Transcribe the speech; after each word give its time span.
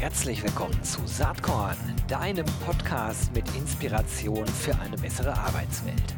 Herzlich 0.00 0.44
willkommen 0.44 0.80
zu 0.84 1.04
Saatkorn, 1.06 1.76
deinem 2.06 2.46
Podcast 2.64 3.34
mit 3.34 3.44
Inspiration 3.56 4.46
für 4.46 4.72
eine 4.78 4.96
bessere 4.96 5.36
Arbeitswelt. 5.36 6.14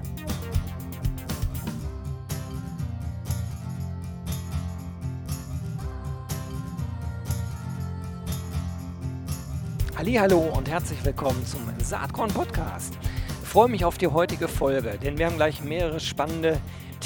Hallo 9.97 10.40
und 10.40 10.69
herzlich 10.69 11.03
willkommen 11.03 11.47
zum 11.47 11.62
Saatkorn 11.83 12.31
Podcast. 12.35 12.99
Ich 13.42 13.49
freue 13.49 13.71
mich 13.71 13.87
auf 13.87 13.97
die 13.97 14.08
heutige 14.08 14.49
Folge, 14.49 14.99
denn 15.03 15.17
wir 15.17 15.24
haben 15.24 15.37
gleich 15.37 15.65
mehrere 15.65 16.01
spannende 16.01 16.60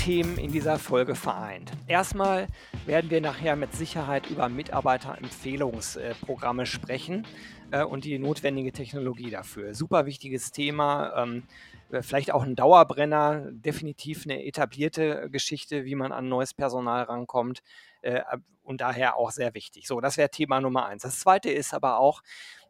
Themen 0.04 0.36
in 0.36 0.52
dieser 0.52 0.78
Folge 0.78 1.14
vereint. 1.14 1.72
Erstmal 1.86 2.46
werden 2.84 3.08
wir 3.08 3.22
nachher 3.22 3.56
mit 3.56 3.74
Sicherheit 3.74 4.28
über 4.28 4.50
Mitarbeiterempfehlungsprogramme 4.50 6.66
sprechen 6.66 7.26
äh, 7.70 7.84
und 7.84 8.04
die 8.04 8.18
notwendige 8.18 8.70
Technologie 8.70 9.30
dafür. 9.30 9.72
Super 9.72 10.04
wichtiges 10.04 10.52
Thema, 10.52 11.22
ähm, 11.22 11.44
äh, 11.90 12.02
vielleicht 12.02 12.34
auch 12.34 12.42
ein 12.42 12.54
Dauerbrenner, 12.54 13.50
definitiv 13.50 14.26
eine 14.26 14.44
etablierte 14.44 15.30
Geschichte, 15.30 15.86
wie 15.86 15.94
man 15.94 16.12
an 16.12 16.28
neues 16.28 16.52
Personal 16.52 17.04
rankommt 17.04 17.62
äh, 18.02 18.20
und 18.62 18.82
daher 18.82 19.16
auch 19.16 19.30
sehr 19.30 19.54
wichtig. 19.54 19.88
So, 19.88 20.02
das 20.02 20.18
wäre 20.18 20.28
Thema 20.28 20.60
Nummer 20.60 20.84
eins. 20.84 21.04
Das 21.04 21.18
zweite 21.18 21.48
ist 21.48 21.72
aber 21.72 21.98
auch, 21.98 22.22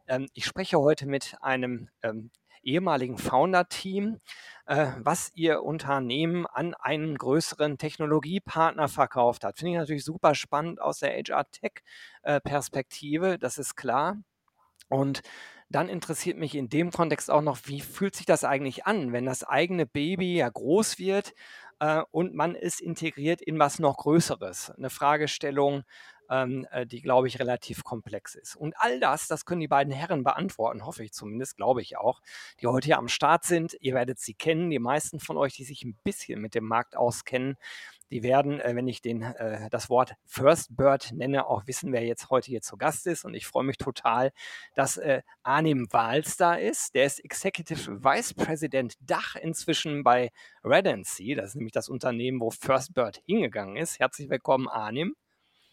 ähm, 0.07 0.27
ich 0.35 0.45
spreche 0.45 0.79
heute 0.79 1.05
mit 1.05 1.35
einem 1.41 1.89
ähm, 2.01 2.31
ehemaligen 2.65 3.17
Founder-Team, 3.17 4.19
äh, 4.65 4.87
was 4.99 5.31
ihr 5.35 5.63
Unternehmen 5.63 6.45
an 6.47 6.73
einen 6.73 7.17
größeren 7.17 7.77
Technologiepartner 7.77 8.87
verkauft 8.87 9.43
hat. 9.43 9.57
Finde 9.57 9.73
ich 9.73 9.77
natürlich 9.77 10.03
super 10.03 10.35
spannend 10.35 10.81
aus 10.81 10.99
der 10.99 11.11
HR-Tech-Perspektive, 11.11 13.39
das 13.39 13.57
ist 13.57 13.75
klar. 13.75 14.17
Und 14.89 15.21
dann 15.69 15.89
interessiert 15.89 16.37
mich 16.37 16.55
in 16.55 16.69
dem 16.69 16.91
Kontext 16.91 17.31
auch 17.31 17.41
noch, 17.41 17.59
wie 17.65 17.81
fühlt 17.81 18.15
sich 18.15 18.27
das 18.27 18.43
eigentlich 18.43 18.85
an, 18.85 19.13
wenn 19.13 19.25
das 19.25 19.43
eigene 19.43 19.85
Baby 19.85 20.35
ja 20.35 20.47
groß 20.47 20.99
wird 20.99 21.33
äh, 21.79 22.03
und 22.11 22.35
man 22.35 22.55
ist 22.55 22.81
integriert 22.81 23.41
in 23.41 23.59
was 23.59 23.79
noch 23.79 23.97
Größeres. 23.97 24.71
Eine 24.71 24.89
Fragestellung, 24.89 25.83
ähm, 26.29 26.67
äh, 26.71 26.85
die, 26.85 27.01
glaube 27.01 27.27
ich, 27.27 27.39
relativ 27.39 27.83
komplex 27.83 28.35
ist. 28.35 28.55
Und 28.55 28.75
all 28.77 28.99
das, 28.99 29.27
das 29.27 29.45
können 29.45 29.61
die 29.61 29.67
beiden 29.67 29.93
Herren 29.93 30.23
beantworten, 30.23 30.85
hoffe 30.85 31.03
ich 31.03 31.13
zumindest, 31.13 31.57
glaube 31.57 31.81
ich 31.81 31.97
auch, 31.97 32.21
die 32.61 32.67
heute 32.67 32.85
hier 32.85 32.97
am 32.97 33.07
Start 33.07 33.43
sind. 33.43 33.75
Ihr 33.79 33.93
werdet 33.93 34.19
sie 34.19 34.33
kennen. 34.33 34.69
Die 34.69 34.79
meisten 34.79 35.19
von 35.19 35.37
euch, 35.37 35.55
die 35.55 35.63
sich 35.63 35.83
ein 35.83 35.97
bisschen 36.03 36.41
mit 36.41 36.55
dem 36.55 36.65
Markt 36.65 36.95
auskennen, 36.95 37.57
die 38.11 38.23
werden, 38.23 38.59
äh, 38.59 38.75
wenn 38.75 38.87
ich 38.87 39.01
den, 39.01 39.21
äh, 39.23 39.69
das 39.69 39.89
Wort 39.89 40.13
First 40.25 40.75
Bird 40.75 41.11
nenne, 41.13 41.47
auch 41.47 41.67
wissen, 41.67 41.91
wer 41.91 42.03
jetzt 42.03 42.29
heute 42.29 42.47
hier 42.47 42.61
zu 42.61 42.77
Gast 42.77 43.07
ist. 43.07 43.25
Und 43.25 43.33
ich 43.33 43.47
freue 43.47 43.63
mich 43.63 43.77
total, 43.77 44.31
dass 44.75 44.99
Arnim 45.43 45.87
Wals 45.91 46.37
da 46.37 46.55
ist. 46.55 46.95
Der 46.95 47.05
ist 47.05 47.23
Executive 47.23 48.03
Vice 48.03 48.33
President 48.33 48.95
Dach 48.99 49.35
inzwischen 49.35 50.03
bei 50.03 50.31
Redency. 50.63 51.35
Das 51.35 51.49
ist 51.49 51.55
nämlich 51.55 51.73
das 51.73 51.89
Unternehmen, 51.89 52.39
wo 52.39 52.51
First 52.51 52.93
Bird 52.93 53.21
hingegangen 53.25 53.77
ist. 53.77 53.99
Herzlich 53.99 54.29
willkommen, 54.29 54.67
Arnim. 54.67 55.15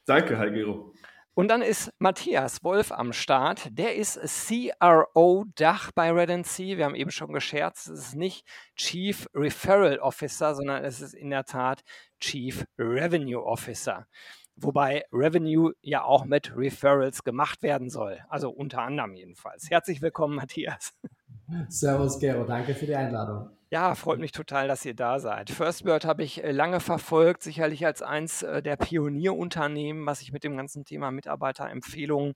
Danke, 0.05 0.37
Herr 0.37 0.51
Gero. 0.51 0.93
Und 1.35 1.49
dann 1.49 1.63
ist 1.63 1.91
Matthias 1.99 2.63
Wolf 2.63 2.93
am 2.93 3.15
Start. 3.15 3.69
Der 3.71 3.97
ist 3.97 4.21
CRO 4.21 5.47
Dach 5.55 5.91
bei 5.95 6.11
Redency. 6.11 6.77
Wir 6.77 6.85
haben 6.85 6.95
eben 6.95 7.11
schon 7.11 7.33
gescherzt, 7.33 7.89
es 7.89 8.09
ist 8.09 8.15
nicht 8.17 8.47
Chief 8.77 9.27
Referral 9.35 9.99
Officer, 9.99 10.55
sondern 10.55 10.85
es 10.85 11.01
ist 11.01 11.15
in 11.15 11.31
der 11.31 11.45
Tat 11.45 11.83
Chief 12.21 12.67
Revenue 12.79 13.43
Officer. 13.43 14.07
Wobei 14.57 15.05
Revenue 15.11 15.73
ja 15.81 16.05
auch 16.05 16.27
mit 16.27 16.55
Referrals 16.55 17.25
gemacht 17.25 17.63
werden 17.63 17.89
soll. 17.89 18.21
Also 18.29 18.51
unter 18.51 18.83
anderem 18.83 19.15
jedenfalls. 19.15 19.71
Herzlich 19.71 20.03
willkommen, 20.03 20.35
Matthias. 20.35 20.93
Servus, 21.69 22.19
Gero. 22.19 22.45
Danke 22.45 22.75
für 22.75 22.85
die 22.85 22.95
Einladung. 22.95 23.51
Ja, 23.73 23.95
freut 23.95 24.19
mich 24.19 24.33
total, 24.33 24.69
dass 24.69 24.85
ihr 24.85 24.93
da 24.93 25.19
seid. 25.19 25.49
Firstbird 25.49 26.05
habe 26.05 26.23
ich 26.23 26.45
äh, 26.45 26.53
lange 26.53 26.79
verfolgt, 26.79 27.43
sicherlich 27.43 27.87
als 27.87 28.03
eins 28.03 28.43
äh, 28.43 28.63
der 28.63 28.77
Pionierunternehmen, 28.77 30.05
was 30.05 30.19
sich 30.19 30.31
mit 30.31 30.45
dem 30.45 30.59
ganzen 30.59 30.85
Thema 30.85 31.11
Mitarbeiterempfehlungen 31.11 32.35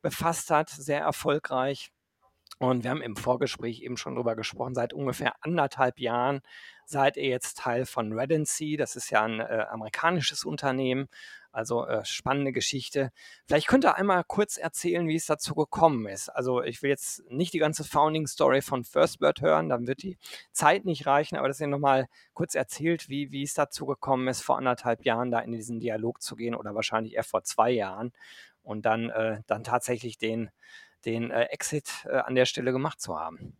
befasst 0.00 0.48
hat. 0.52 0.68
Sehr 0.68 1.00
erfolgreich. 1.00 1.90
Und 2.60 2.84
wir 2.84 2.92
haben 2.92 3.02
im 3.02 3.16
Vorgespräch 3.16 3.82
eben 3.82 3.96
schon 3.96 4.14
drüber 4.14 4.36
gesprochen, 4.36 4.76
seit 4.76 4.92
ungefähr 4.92 5.32
anderthalb 5.40 5.98
Jahren 5.98 6.40
seid 6.86 7.16
ihr 7.16 7.28
jetzt 7.28 7.58
Teil 7.58 7.84
von 7.84 8.12
Redency. 8.12 8.76
Das 8.76 8.96
ist 8.96 9.10
ja 9.10 9.22
ein 9.22 9.40
äh, 9.40 9.66
amerikanisches 9.68 10.44
Unternehmen, 10.44 11.08
also 11.52 11.86
äh, 11.86 12.04
spannende 12.04 12.52
Geschichte. 12.52 13.10
Vielleicht 13.46 13.66
könnt 13.66 13.84
ihr 13.84 13.96
einmal 13.96 14.22
kurz 14.24 14.56
erzählen, 14.56 15.08
wie 15.08 15.16
es 15.16 15.26
dazu 15.26 15.54
gekommen 15.54 16.06
ist. 16.06 16.28
Also 16.28 16.62
ich 16.62 16.82
will 16.82 16.90
jetzt 16.90 17.22
nicht 17.28 17.52
die 17.52 17.58
ganze 17.58 17.82
Founding 17.82 18.26
Story 18.26 18.62
von 18.62 18.84
Firstbird 18.84 19.40
hören, 19.40 19.68
dann 19.68 19.86
wird 19.86 20.02
die 20.02 20.16
Zeit 20.52 20.84
nicht 20.84 21.06
reichen, 21.06 21.36
aber 21.36 21.48
dass 21.48 21.60
ihr 21.60 21.66
nochmal 21.66 22.06
kurz 22.34 22.54
erzählt, 22.54 23.08
wie, 23.08 23.32
wie 23.32 23.42
es 23.42 23.54
dazu 23.54 23.84
gekommen 23.86 24.28
ist, 24.28 24.42
vor 24.42 24.56
anderthalb 24.56 25.04
Jahren 25.04 25.30
da 25.30 25.40
in 25.40 25.52
diesen 25.52 25.80
Dialog 25.80 26.22
zu 26.22 26.36
gehen 26.36 26.54
oder 26.54 26.74
wahrscheinlich 26.74 27.14
eher 27.14 27.24
vor 27.24 27.42
zwei 27.42 27.70
Jahren 27.70 28.12
und 28.62 28.86
dann, 28.86 29.10
äh, 29.10 29.42
dann 29.46 29.64
tatsächlich 29.64 30.18
den, 30.18 30.50
den 31.04 31.30
äh, 31.30 31.44
Exit 31.44 32.06
äh, 32.06 32.18
an 32.18 32.34
der 32.34 32.46
Stelle 32.46 32.72
gemacht 32.72 33.00
zu 33.00 33.18
haben. 33.18 33.56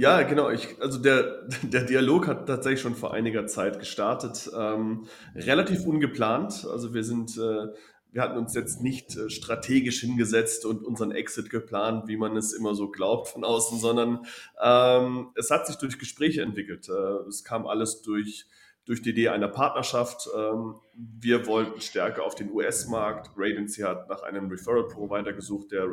Ja, 0.00 0.22
genau. 0.22 0.48
Ich, 0.50 0.80
also 0.80 1.00
der, 1.00 1.48
der 1.64 1.82
Dialog 1.82 2.28
hat 2.28 2.46
tatsächlich 2.46 2.80
schon 2.80 2.94
vor 2.94 3.12
einiger 3.14 3.48
Zeit 3.48 3.80
gestartet. 3.80 4.48
Ähm, 4.56 5.06
relativ 5.34 5.84
ungeplant. 5.84 6.64
Also 6.70 6.94
wir 6.94 7.02
sind, 7.02 7.36
äh, 7.36 7.66
wir 8.12 8.22
hatten 8.22 8.38
uns 8.38 8.54
jetzt 8.54 8.80
nicht 8.80 9.16
äh, 9.16 9.28
strategisch 9.28 10.00
hingesetzt 10.00 10.64
und 10.66 10.84
unseren 10.84 11.10
Exit 11.10 11.50
geplant, 11.50 12.06
wie 12.06 12.16
man 12.16 12.36
es 12.36 12.52
immer 12.52 12.76
so 12.76 12.92
glaubt 12.92 13.26
von 13.26 13.42
außen, 13.42 13.80
sondern 13.80 14.24
ähm, 14.62 15.30
es 15.34 15.50
hat 15.50 15.66
sich 15.66 15.76
durch 15.76 15.98
Gespräche 15.98 16.42
entwickelt. 16.42 16.88
Äh, 16.88 17.28
es 17.28 17.42
kam 17.42 17.66
alles 17.66 18.00
durch 18.00 18.46
durch 18.88 19.02
die 19.02 19.10
Idee 19.10 19.28
einer 19.28 19.48
Partnerschaft. 19.48 20.30
Ähm, 20.34 20.76
wir 20.94 21.46
wollten 21.46 21.78
stärker 21.82 22.24
auf 22.24 22.34
den 22.34 22.50
US-Markt. 22.50 23.30
Radency 23.36 23.82
hat 23.82 24.08
nach 24.08 24.22
einem 24.22 24.48
Referral-Provider 24.48 25.34
gesucht, 25.34 25.72
der 25.72 25.86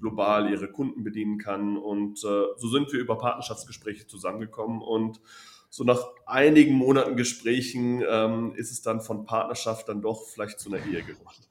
global 0.00 0.50
ihre 0.50 0.68
Kunden 0.68 1.04
bedienen 1.04 1.36
kann. 1.36 1.76
Und 1.76 2.18
äh, 2.24 2.46
so 2.56 2.68
sind 2.70 2.90
wir 2.90 3.00
über 3.00 3.18
Partnerschaftsgespräche 3.18 4.06
zusammengekommen. 4.06 4.80
Und 4.80 5.20
so 5.68 5.84
nach 5.84 6.02
einigen 6.24 6.72
Monaten 6.72 7.16
Gesprächen 7.16 8.02
ähm, 8.08 8.54
ist 8.56 8.72
es 8.72 8.80
dann 8.80 9.02
von 9.02 9.26
Partnerschaft 9.26 9.90
dann 9.90 10.00
doch 10.00 10.24
vielleicht 10.26 10.58
zu 10.58 10.72
einer 10.72 10.82
Ehe 10.86 11.02
geworden. 11.02 11.44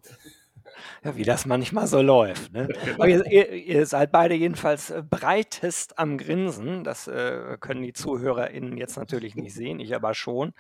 Ja, 1.04 1.16
wie 1.16 1.24
das 1.24 1.46
manchmal 1.46 1.88
so 1.88 2.02
läuft. 2.02 2.54
Ne? 2.54 2.68
Aber 2.96 3.08
ihr, 3.08 3.26
ihr, 3.26 3.52
ihr, 3.52 3.86
seid 3.86 4.12
beide 4.12 4.36
jedenfalls 4.36 4.90
äh, 4.90 5.04
breitest 5.08 5.98
am 6.00 6.18
Grinsen. 6.18 6.84
Das 6.84 7.08
äh, 7.08 7.58
können 7.60 7.84
die 7.84 7.94
ZuhörerInnen 7.94 8.78
jetzt 8.78 8.98
natürlich 8.98 9.36
nicht 9.36 9.54
sehen, 9.54 9.80
ich 9.80 9.96
aber 9.96 10.14
schon. 10.14 10.54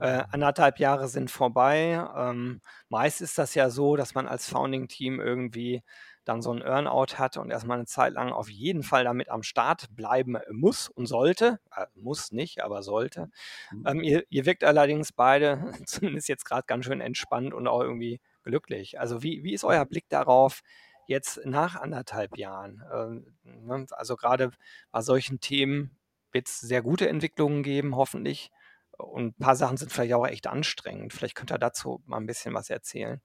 Äh, 0.00 0.24
anderthalb 0.30 0.78
Jahre 0.78 1.08
sind 1.08 1.30
vorbei. 1.30 2.04
Ähm, 2.16 2.60
meist 2.88 3.20
ist 3.20 3.38
das 3.38 3.54
ja 3.54 3.70
so, 3.70 3.96
dass 3.96 4.14
man 4.14 4.26
als 4.26 4.48
Founding-Team 4.48 5.20
irgendwie 5.20 5.82
dann 6.24 6.42
so 6.42 6.52
ein 6.52 6.62
Earnout 6.62 7.18
hat 7.18 7.36
und 7.36 7.50
erstmal 7.50 7.78
eine 7.78 7.86
Zeit 7.86 8.12
lang 8.12 8.32
auf 8.32 8.48
jeden 8.48 8.82
Fall 8.82 9.04
damit 9.04 9.28
am 9.28 9.42
Start 9.42 9.94
bleiben 9.94 10.38
muss 10.50 10.88
und 10.88 11.06
sollte. 11.06 11.58
Äh, 11.74 11.86
muss 11.94 12.32
nicht, 12.32 12.62
aber 12.62 12.82
sollte. 12.82 13.30
Mhm. 13.72 13.84
Ähm, 13.86 14.00
ihr, 14.02 14.24
ihr 14.30 14.46
wirkt 14.46 14.64
allerdings 14.64 15.12
beide, 15.12 15.72
zumindest 15.86 16.28
jetzt 16.28 16.44
gerade 16.44 16.64
ganz 16.66 16.84
schön 16.84 17.00
entspannt 17.00 17.54
und 17.54 17.66
auch 17.66 17.80
irgendwie 17.80 18.20
glücklich. 18.42 19.00
Also 19.00 19.22
wie, 19.22 19.42
wie 19.42 19.54
ist 19.54 19.64
euer 19.64 19.84
Blick 19.84 20.08
darauf 20.08 20.62
jetzt 21.06 21.40
nach 21.44 21.76
anderthalb 21.76 22.36
Jahren? 22.36 22.82
Ähm, 22.92 23.36
ne, 23.44 23.86
also 23.90 24.16
gerade 24.16 24.50
bei 24.90 25.00
solchen 25.02 25.40
Themen 25.40 25.96
wird 26.32 26.48
es 26.48 26.60
sehr 26.60 26.82
gute 26.82 27.08
Entwicklungen 27.08 27.62
geben, 27.62 27.96
hoffentlich. 27.96 28.50
Und 28.98 29.38
ein 29.38 29.42
paar 29.42 29.56
Sachen 29.56 29.76
sind 29.76 29.92
vielleicht 29.92 30.14
auch 30.14 30.26
echt 30.26 30.46
anstrengend. 30.46 31.12
Vielleicht 31.12 31.34
könnt 31.34 31.52
ihr 31.52 31.58
dazu 31.58 32.02
mal 32.06 32.18
ein 32.18 32.26
bisschen 32.26 32.54
was 32.54 32.70
erzählen. 32.70 33.20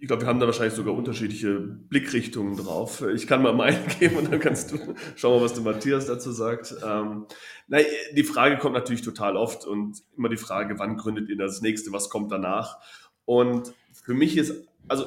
Ich 0.00 0.06
glaube, 0.06 0.22
wir 0.22 0.28
haben 0.28 0.38
da 0.38 0.46
wahrscheinlich 0.46 0.74
sogar 0.74 0.94
unterschiedliche 0.94 1.58
Blickrichtungen 1.58 2.56
drauf. 2.56 3.02
Ich 3.14 3.26
kann 3.26 3.42
mal 3.42 3.52
meinen 3.52 3.84
geben 3.98 4.16
und 4.16 4.32
dann 4.32 4.38
kannst 4.38 4.72
du 4.72 4.94
schauen, 5.16 5.42
was 5.42 5.54
der 5.54 5.62
Matthias 5.62 6.06
dazu 6.06 6.30
sagt. 6.30 6.74
Ähm, 6.84 7.26
na, 7.66 7.78
die 8.14 8.22
Frage 8.22 8.58
kommt 8.58 8.74
natürlich 8.74 9.02
total 9.02 9.36
oft 9.36 9.66
und 9.66 10.02
immer 10.16 10.28
die 10.28 10.36
Frage, 10.36 10.78
wann 10.78 10.96
gründet 10.96 11.28
ihr 11.28 11.36
das 11.36 11.62
nächste, 11.62 11.92
was 11.92 12.10
kommt 12.10 12.30
danach? 12.30 12.78
Und 13.24 13.74
für 13.92 14.14
mich 14.14 14.36
ist, 14.36 14.54
also 14.86 15.06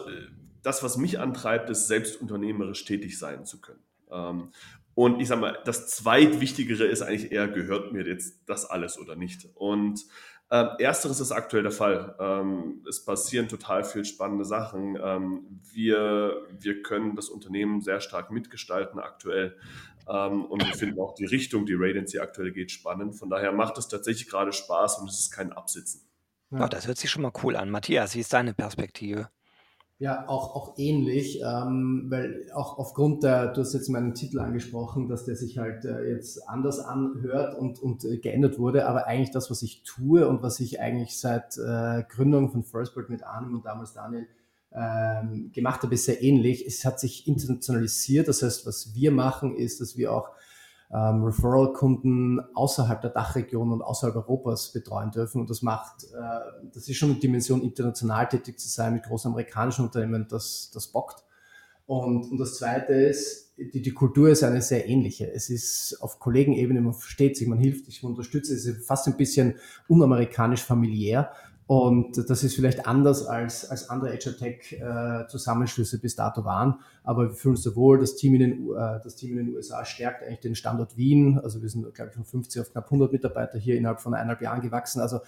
das, 0.61 0.83
was 0.83 0.97
mich 0.97 1.19
antreibt, 1.19 1.69
ist 1.69 1.87
selbst 1.87 2.21
unternehmerisch 2.21 2.83
tätig 2.85 3.17
sein 3.17 3.45
zu 3.45 3.61
können. 3.61 3.83
Ähm, 4.11 4.49
und 4.93 5.21
ich 5.21 5.27
sage 5.27 5.41
mal, 5.41 5.57
das 5.65 5.87
zweitwichtigere 5.87 6.83
ist 6.85 7.01
eigentlich 7.01 7.31
eher, 7.31 7.47
gehört 7.47 7.93
mir 7.93 8.05
jetzt 8.05 8.41
das 8.45 8.65
alles 8.65 8.99
oder 8.99 9.15
nicht? 9.15 9.47
Und 9.55 10.05
ähm, 10.51 10.69
ersteres 10.79 11.21
ist 11.21 11.31
aktuell 11.31 11.63
der 11.63 11.71
Fall. 11.71 12.13
Ähm, 12.19 12.83
es 12.87 13.05
passieren 13.05 13.47
total 13.47 13.85
viel 13.85 14.03
spannende 14.03 14.43
Sachen. 14.43 14.97
Ähm, 15.01 15.61
wir, 15.71 16.45
wir 16.59 16.83
können 16.83 17.15
das 17.15 17.29
Unternehmen 17.29 17.79
sehr 17.79 18.01
stark 18.01 18.31
mitgestalten 18.31 18.99
aktuell. 18.99 19.55
Ähm, 20.09 20.45
und 20.45 20.65
wir 20.65 20.73
finden 20.73 20.99
auch 20.99 21.15
die 21.15 21.23
Richtung, 21.23 21.65
die 21.65 21.75
Radiancy 21.75 22.19
aktuell 22.19 22.51
geht, 22.51 22.69
spannend. 22.69 23.15
Von 23.15 23.29
daher 23.29 23.53
macht 23.53 23.77
es 23.77 23.87
tatsächlich 23.87 24.27
gerade 24.27 24.51
Spaß 24.51 24.99
und 24.99 25.09
es 25.09 25.19
ist 25.19 25.31
kein 25.31 25.53
Absitzen. 25.53 26.01
Ja. 26.49 26.65
Oh, 26.65 26.67
das 26.67 26.85
hört 26.85 26.97
sich 26.97 27.09
schon 27.09 27.21
mal 27.21 27.31
cool 27.43 27.55
an. 27.55 27.69
Matthias, 27.69 28.13
wie 28.15 28.19
ist 28.19 28.33
deine 28.33 28.53
Perspektive? 28.53 29.29
Ja, 30.01 30.27
auch, 30.27 30.55
auch 30.55 30.79
ähnlich, 30.79 31.41
ähm, 31.45 32.07
weil 32.09 32.49
auch 32.55 32.79
aufgrund 32.79 33.21
der, 33.21 33.53
du 33.53 33.61
hast 33.61 33.75
jetzt 33.75 33.87
meinen 33.87 34.15
Titel 34.15 34.39
angesprochen, 34.39 35.07
dass 35.07 35.25
der 35.25 35.35
sich 35.35 35.59
halt 35.59 35.85
äh, 35.85 36.15
jetzt 36.15 36.49
anders 36.49 36.79
anhört 36.79 37.55
und, 37.59 37.77
und 37.77 38.03
äh, 38.05 38.17
geändert 38.17 38.57
wurde, 38.57 38.87
aber 38.87 39.05
eigentlich 39.05 39.29
das, 39.29 39.51
was 39.51 39.61
ich 39.61 39.83
tue 39.83 40.27
und 40.27 40.41
was 40.41 40.59
ich 40.59 40.81
eigentlich 40.81 41.19
seit 41.19 41.55
äh, 41.59 42.01
Gründung 42.09 42.49
von 42.49 42.63
Firstbird 42.63 43.11
mit 43.11 43.21
Arnim 43.21 43.53
und 43.53 43.67
damals 43.67 43.93
Daniel 43.93 44.25
ähm, 44.73 45.51
gemacht 45.53 45.83
habe, 45.83 45.93
ist 45.93 46.05
sehr 46.05 46.23
ähnlich. 46.23 46.65
Es 46.65 46.83
hat 46.83 46.99
sich 46.99 47.27
internationalisiert, 47.27 48.27
das 48.27 48.41
heißt, 48.41 48.65
was 48.65 48.95
wir 48.95 49.11
machen, 49.11 49.55
ist, 49.55 49.81
dass 49.81 49.97
wir 49.97 50.13
auch 50.13 50.29
ähm, 50.93 51.23
Referral-Kunden 51.23 52.41
außerhalb 52.53 53.01
der 53.01 53.11
Dachregion 53.11 53.71
und 53.71 53.81
außerhalb 53.81 54.15
Europas 54.15 54.73
betreuen 54.73 55.11
dürfen. 55.11 55.41
Und 55.41 55.49
das 55.49 55.61
macht, 55.61 56.03
äh, 56.03 56.67
das 56.73 56.87
ist 56.89 56.97
schon 56.97 57.11
eine 57.11 57.19
Dimension, 57.19 57.61
international 57.61 58.27
tätig 58.27 58.59
zu 58.59 58.67
sein 58.67 58.93
mit 58.93 59.03
großen 59.03 59.31
amerikanischen 59.31 59.85
Unternehmen, 59.85 60.27
das, 60.29 60.69
das 60.73 60.87
bockt. 60.87 61.23
Und, 61.85 62.31
und 62.31 62.37
das 62.37 62.55
Zweite 62.55 62.93
ist, 62.93 63.53
die, 63.57 63.81
die 63.81 63.93
Kultur 63.93 64.29
ist 64.29 64.43
eine 64.43 64.61
sehr 64.61 64.87
ähnliche. 64.87 65.31
Es 65.31 65.49
ist 65.49 65.97
auf 66.01 66.19
Kollegenebene, 66.19 66.81
man 66.81 66.93
versteht 66.93 67.37
sich, 67.37 67.47
man 67.47 67.59
hilft 67.59 67.85
sich, 67.85 68.01
man 68.03 68.13
unterstützt. 68.13 68.51
Es 68.51 68.65
ist 68.65 68.85
fast 68.85 69.07
ein 69.07 69.17
bisschen 69.17 69.55
unamerikanisch 69.87 70.63
familiär. 70.63 71.31
Und 71.67 72.29
das 72.29 72.43
ist 72.43 72.55
vielleicht 72.55 72.85
anders 72.85 73.25
als, 73.25 73.69
als 73.69 73.89
andere 73.89 74.11
HR 74.13 74.35
Tech 74.35 74.73
äh, 74.73 75.27
Zusammenschlüsse 75.27 75.99
bis 75.99 76.15
dato 76.15 76.43
waren. 76.43 76.79
Aber 77.03 77.29
wir 77.29 77.35
fühlen 77.35 77.55
uns 77.55 77.63
sehr 77.63 77.75
wohl. 77.75 77.99
Das 77.99 78.15
Team, 78.15 78.33
in 78.35 78.39
den, 78.41 78.75
äh, 78.75 78.99
das 79.03 79.15
Team 79.15 79.37
in 79.37 79.45
den 79.45 79.55
USA 79.55 79.85
stärkt 79.85 80.23
eigentlich 80.23 80.41
den 80.41 80.55
Standort 80.55 80.97
Wien. 80.97 81.39
Also 81.39 81.61
wir 81.61 81.69
sind, 81.69 81.93
glaube 81.93 82.09
ich, 82.09 82.15
von 82.15 82.25
50 82.25 82.61
auf 82.61 82.71
knapp 82.71 82.85
100 82.85 83.13
Mitarbeiter 83.13 83.57
hier 83.57 83.77
innerhalb 83.77 84.01
von 84.01 84.13
eineinhalb 84.13 84.41
Jahren 84.41 84.61
gewachsen. 84.61 84.99
Also 84.99 85.19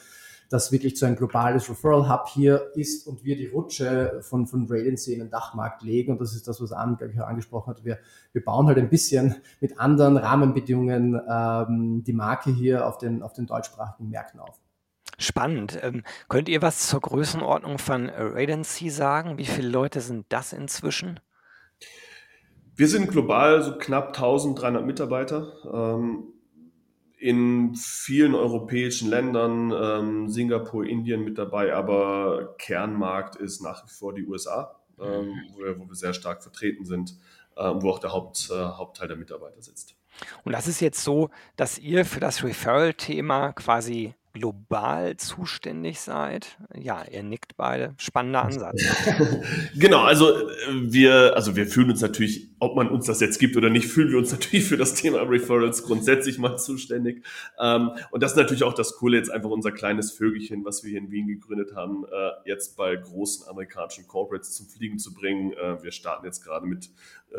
das 0.49 0.71
wirklich 0.71 0.95
zu 0.95 1.05
ein 1.05 1.15
globales 1.15 1.69
Referral 1.69 2.09
Hub 2.09 2.27
hier 2.27 2.71
ist 2.75 3.07
und 3.07 3.23
wir 3.23 3.35
die 3.35 3.47
Rutsche 3.47 4.19
von, 4.21 4.45
von 4.45 4.67
Radiancy 4.69 5.13
in 5.13 5.19
den 5.19 5.29
Dachmarkt 5.29 5.81
legen. 5.81 6.11
Und 6.11 6.21
das 6.21 6.35
ist 6.35 6.47
das, 6.47 6.61
was 6.61 6.71
Anne, 6.71 6.95
glaube 6.95 7.13
ich, 7.13 7.19
auch 7.19 7.27
angesprochen 7.27 7.71
hat. 7.71 7.83
Wir, 7.83 7.97
wir 8.33 8.43
bauen 8.43 8.67
halt 8.67 8.77
ein 8.77 8.89
bisschen 8.89 9.35
mit 9.61 9.79
anderen 9.79 10.17
Rahmenbedingungen 10.17 11.19
ähm, 11.27 12.03
die 12.03 12.13
Marke 12.13 12.51
hier 12.51 12.87
auf 12.87 12.97
den, 12.97 13.23
auf 13.23 13.33
den 13.33 13.47
deutschsprachigen 13.47 14.09
Märkten 14.09 14.39
auf. 14.39 14.62
Spannend. 15.17 15.79
Ähm, 15.81 16.03
könnt 16.27 16.49
ihr 16.49 16.61
was 16.61 16.87
zur 16.87 17.01
Größenordnung 17.01 17.77
von 17.77 18.09
Radency 18.09 18.89
sagen? 18.89 19.37
Wie 19.37 19.45
viele 19.45 19.69
Leute 19.69 20.01
sind 20.01 20.25
das 20.29 20.53
inzwischen? 20.53 21.19
Wir 22.75 22.87
sind 22.87 23.09
global 23.09 23.61
so 23.61 23.77
knapp 23.77 24.07
1300 24.07 24.85
Mitarbeiter. 24.85 25.53
Ähm, 25.71 26.33
in 27.23 27.73
vielen 27.75 28.35
europäischen 28.35 29.09
Ländern, 29.09 29.71
ähm, 29.71 30.29
Singapur, 30.29 30.85
Indien 30.85 31.23
mit 31.23 31.37
dabei, 31.37 31.73
aber 31.73 32.55
Kernmarkt 32.57 33.37
ist 33.37 33.61
nach 33.61 33.85
wie 33.85 33.89
vor 33.89 34.13
die 34.13 34.25
USA, 34.25 34.81
ähm, 34.99 35.33
wo, 35.53 35.59
wir, 35.59 35.79
wo, 35.79 35.87
wir, 35.87 35.95
sehr 35.95 36.13
stark 36.13 36.43
vertreten 36.43 36.83
sind, 36.83 37.15
äh, 37.55 37.63
wo 37.75 37.91
auch 37.91 37.99
der 37.99 38.11
Haupt, 38.11 38.49
äh, 38.51 38.53
Hauptteil 38.53 39.07
der 39.07 39.15
Mitarbeiter 39.15 39.61
sitzt. 39.61 39.95
Und 40.43 40.51
das 40.51 40.67
ist 40.67 40.81
jetzt 40.81 41.01
so, 41.01 41.29
dass 41.55 41.77
ihr 41.77 42.03
für 42.03 42.19
das 42.19 42.43
Referral-Thema 42.43 43.53
quasi 43.53 44.15
global 44.33 45.15
zuständig 45.17 45.99
seid? 45.99 46.57
Ja, 46.75 47.03
ihr 47.09 47.23
nickt 47.23 47.55
beide. 47.55 47.93
Spannender 47.97 48.43
Ansatz. 48.43 48.81
genau, 49.75 50.03
also 50.03 50.31
äh, 50.31 50.51
wir, 50.71 51.35
also 51.35 51.55
wir 51.55 51.67
fühlen 51.67 51.91
uns 51.91 52.01
natürlich, 52.01 52.52
ob 52.63 52.75
man 52.75 52.89
uns 52.89 53.05
das 53.05 53.19
jetzt 53.19 53.39
gibt 53.39 53.57
oder 53.57 53.69
nicht, 53.69 53.87
fühlen 53.87 54.11
wir 54.11 54.17
uns 54.17 54.31
natürlich 54.33 54.65
für 54.65 54.77
das 54.77 54.93
Thema 54.95 55.21
Referrals 55.21 55.83
grundsätzlich 55.83 56.39
mal 56.39 56.57
zuständig. 56.57 57.23
Ähm, 57.59 57.91
und 58.11 58.23
das 58.23 58.31
ist 58.31 58.37
natürlich 58.37 58.63
auch 58.63 58.73
das 58.73 58.95
Coole, 58.95 59.17
jetzt 59.17 59.29
einfach 59.29 59.49
unser 59.49 59.71
kleines 59.71 60.11
Vögelchen, 60.11 60.65
was 60.65 60.83
wir 60.83 60.91
hier 60.91 60.99
in 60.99 61.11
Wien 61.11 61.27
gegründet 61.27 61.75
haben, 61.75 62.05
äh, 62.05 62.49
jetzt 62.49 62.77
bei 62.77 62.95
großen 62.95 63.47
amerikanischen 63.47 64.07
Corporates 64.07 64.53
zum 64.53 64.67
Fliegen 64.67 64.97
zu 64.97 65.13
bringen. 65.13 65.53
Äh, 65.53 65.83
wir 65.83 65.91
starten 65.91 66.25
jetzt 66.25 66.43
gerade 66.43 66.65
mit 66.65 66.89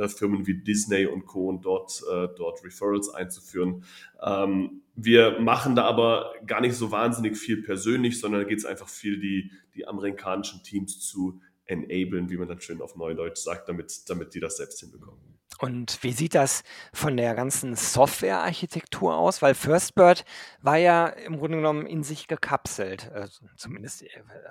Firmen 0.09 0.44
wie 0.49 0.55
Disney 0.55 1.06
und 1.06 1.25
Co. 1.25 1.49
und 1.49 1.65
dort, 1.65 2.03
dort 2.37 2.65
Referrals 2.65 3.11
einzuführen. 3.11 3.85
Ähm, 4.20 4.82
wir 4.97 5.41
machen 5.41 5.77
da 5.77 5.85
aber 5.85 6.32
gar 6.47 6.61
nicht 6.61 6.75
so 6.75 6.91
wahnsinnig 6.91 7.37
viel 7.37 7.62
persönlich, 7.62 8.19
sondern 8.19 8.43
da 8.43 8.49
geht 8.49 8.59
es 8.59 8.65
einfach 8.65 8.88
viel, 8.88 9.20
die, 9.20 9.53
die 9.75 9.87
amerikanischen 9.87 10.62
Teams 10.65 10.99
zu 10.99 11.41
enablen, 11.67 12.31
wie 12.31 12.37
man 12.37 12.49
dann 12.49 12.61
schön 12.61 12.83
auf 12.83 12.97
Neudeutsch 12.97 13.39
sagt, 13.39 13.69
damit, 13.69 14.09
damit 14.09 14.35
die 14.35 14.41
das 14.41 14.57
selbst 14.57 14.81
hinbekommen. 14.81 15.35
Und 15.61 16.03
wie 16.03 16.13
sieht 16.13 16.35
das 16.35 16.65
von 16.93 17.17
der 17.17 17.35
ganzen 17.35 17.77
Softwarearchitektur 17.77 19.17
aus? 19.17 19.41
Weil 19.41 19.55
FirstBird 19.55 20.25
war 20.61 20.77
ja 20.77 21.07
im 21.07 21.39
Grunde 21.39 21.59
genommen 21.59 21.87
in 21.87 22.03
sich 22.03 22.27
gekapselt. 22.27 23.11
Also 23.13 23.47
zumindest, 23.57 24.05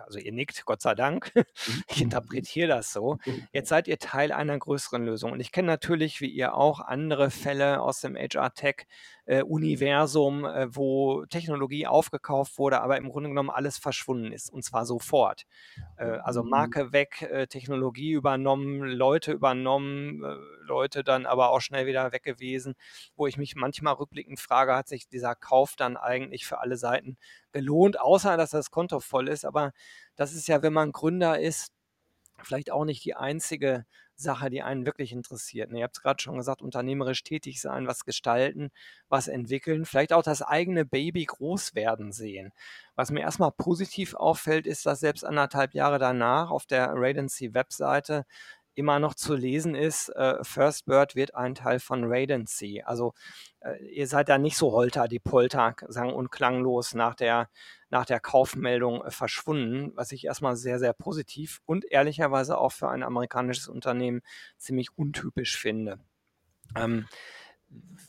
also 0.05 0.19
ihr 0.19 0.31
nickt, 0.31 0.65
Gott 0.65 0.81
sei 0.81 0.95
Dank. 0.95 1.31
Ich 1.89 2.01
interpretiere 2.01 2.67
das 2.69 2.93
so. 2.93 3.17
Jetzt 3.53 3.69
seid 3.69 3.87
ihr 3.87 3.99
Teil 3.99 4.31
einer 4.31 4.57
größeren 4.57 5.05
Lösung. 5.05 5.33
Und 5.33 5.39
ich 5.39 5.51
kenne 5.51 5.67
natürlich, 5.67 6.21
wie 6.21 6.29
ihr 6.29 6.55
auch, 6.55 6.79
andere 6.79 7.29
Fälle 7.29 7.81
aus 7.81 7.99
dem 7.99 8.15
HR-Tech-Universum, 8.15 8.87
äh, 9.25 9.39
äh, 9.39 10.67
wo 10.75 11.25
Technologie 11.25 11.87
aufgekauft 11.87 12.57
wurde, 12.57 12.81
aber 12.81 12.97
im 12.97 13.09
Grunde 13.09 13.29
genommen 13.29 13.49
alles 13.49 13.77
verschwunden 13.77 14.31
ist. 14.31 14.49
Und 14.49 14.63
zwar 14.63 14.85
sofort. 14.85 15.45
Äh, 15.97 16.05
also 16.23 16.43
mhm. 16.43 16.49
Marke 16.49 16.91
weg, 16.91 17.21
äh, 17.21 17.47
Technologie 17.47 18.11
übernommen, 18.11 18.81
Leute 18.81 19.31
übernommen, 19.31 20.23
äh, 20.23 20.35
Leute 20.65 21.03
dann 21.03 21.25
aber 21.25 21.49
auch 21.49 21.61
schnell 21.61 21.85
wieder 21.85 22.11
weg 22.11 22.23
gewesen, 22.23 22.75
wo 23.15 23.27
ich 23.27 23.37
mich 23.37 23.55
manchmal 23.55 23.93
rückblickend 23.93 24.39
frage, 24.39 24.75
hat 24.75 24.87
sich 24.87 25.07
dieser 25.07 25.35
Kauf 25.35 25.75
dann 25.77 25.97
eigentlich 25.97 26.45
für 26.45 26.59
alle 26.59 26.77
Seiten 26.77 27.17
gelohnt, 27.51 27.99
außer 27.99 28.37
dass 28.37 28.51
das 28.51 28.71
Konto 28.71 28.99
voll 28.99 29.29
ist. 29.29 29.45
Aber 29.45 29.71
das 30.15 30.33
ist 30.33 30.47
ja, 30.47 30.61
wenn 30.61 30.73
man 30.73 30.91
Gründer 30.91 31.39
ist, 31.39 31.71
vielleicht 32.41 32.71
auch 32.71 32.85
nicht 32.85 33.05
die 33.05 33.15
einzige 33.15 33.85
Sache, 34.15 34.49
die 34.49 34.61
einen 34.61 34.85
wirklich 34.85 35.11
interessiert. 35.11 35.71
ihr 35.71 35.83
habt 35.83 35.97
es 35.97 36.01
gerade 36.01 36.21
schon 36.21 36.37
gesagt, 36.37 36.61
unternehmerisch 36.61 37.23
tätig 37.23 37.61
sein, 37.61 37.87
was 37.87 38.05
gestalten, 38.05 38.71
was 39.09 39.27
entwickeln, 39.27 39.85
vielleicht 39.85 40.13
auch 40.13 40.23
das 40.23 40.41
eigene 40.41 40.85
Baby 40.85 41.25
groß 41.25 41.75
werden 41.75 42.11
sehen. 42.11 42.51
Was 42.95 43.11
mir 43.11 43.21
erstmal 43.21 43.51
positiv 43.51 44.13
auffällt, 44.13 44.67
ist, 44.67 44.85
dass 44.85 44.99
selbst 44.99 45.23
anderthalb 45.25 45.73
Jahre 45.73 45.99
danach 45.99 46.51
auf 46.51 46.65
der 46.65 46.91
Radency 46.93 47.53
Webseite 47.53 48.25
immer 48.75 48.99
noch 48.99 49.13
zu 49.13 49.35
lesen 49.35 49.75
ist, 49.75 50.09
äh, 50.09 50.43
First 50.43 50.85
Bird 50.85 51.15
wird 51.15 51.35
ein 51.35 51.55
Teil 51.55 51.79
von 51.79 52.03
Radency. 52.05 52.81
Also 52.85 53.13
äh, 53.59 53.77
ihr 53.85 54.07
seid 54.07 54.29
da 54.29 54.37
nicht 54.37 54.57
so 54.57 54.71
holter 54.71 55.07
die 55.07 55.19
Polter, 55.19 55.75
sang 55.87 56.13
und 56.13 56.31
klanglos 56.31 56.93
nach 56.93 57.15
der, 57.15 57.49
nach 57.93 58.05
der 58.05 58.19
Kaufmeldung 58.19 59.05
äh, 59.05 59.11
verschwunden, 59.11 59.91
was 59.95 60.11
ich 60.11 60.25
erstmal 60.25 60.55
sehr, 60.55 60.79
sehr 60.79 60.93
positiv 60.93 61.61
und 61.65 61.85
ehrlicherweise 61.89 62.57
auch 62.57 62.71
für 62.71 62.89
ein 62.89 63.03
amerikanisches 63.03 63.67
Unternehmen 63.67 64.21
ziemlich 64.57 64.97
untypisch 64.97 65.57
finde. 65.57 65.99
Ähm, 66.75 67.05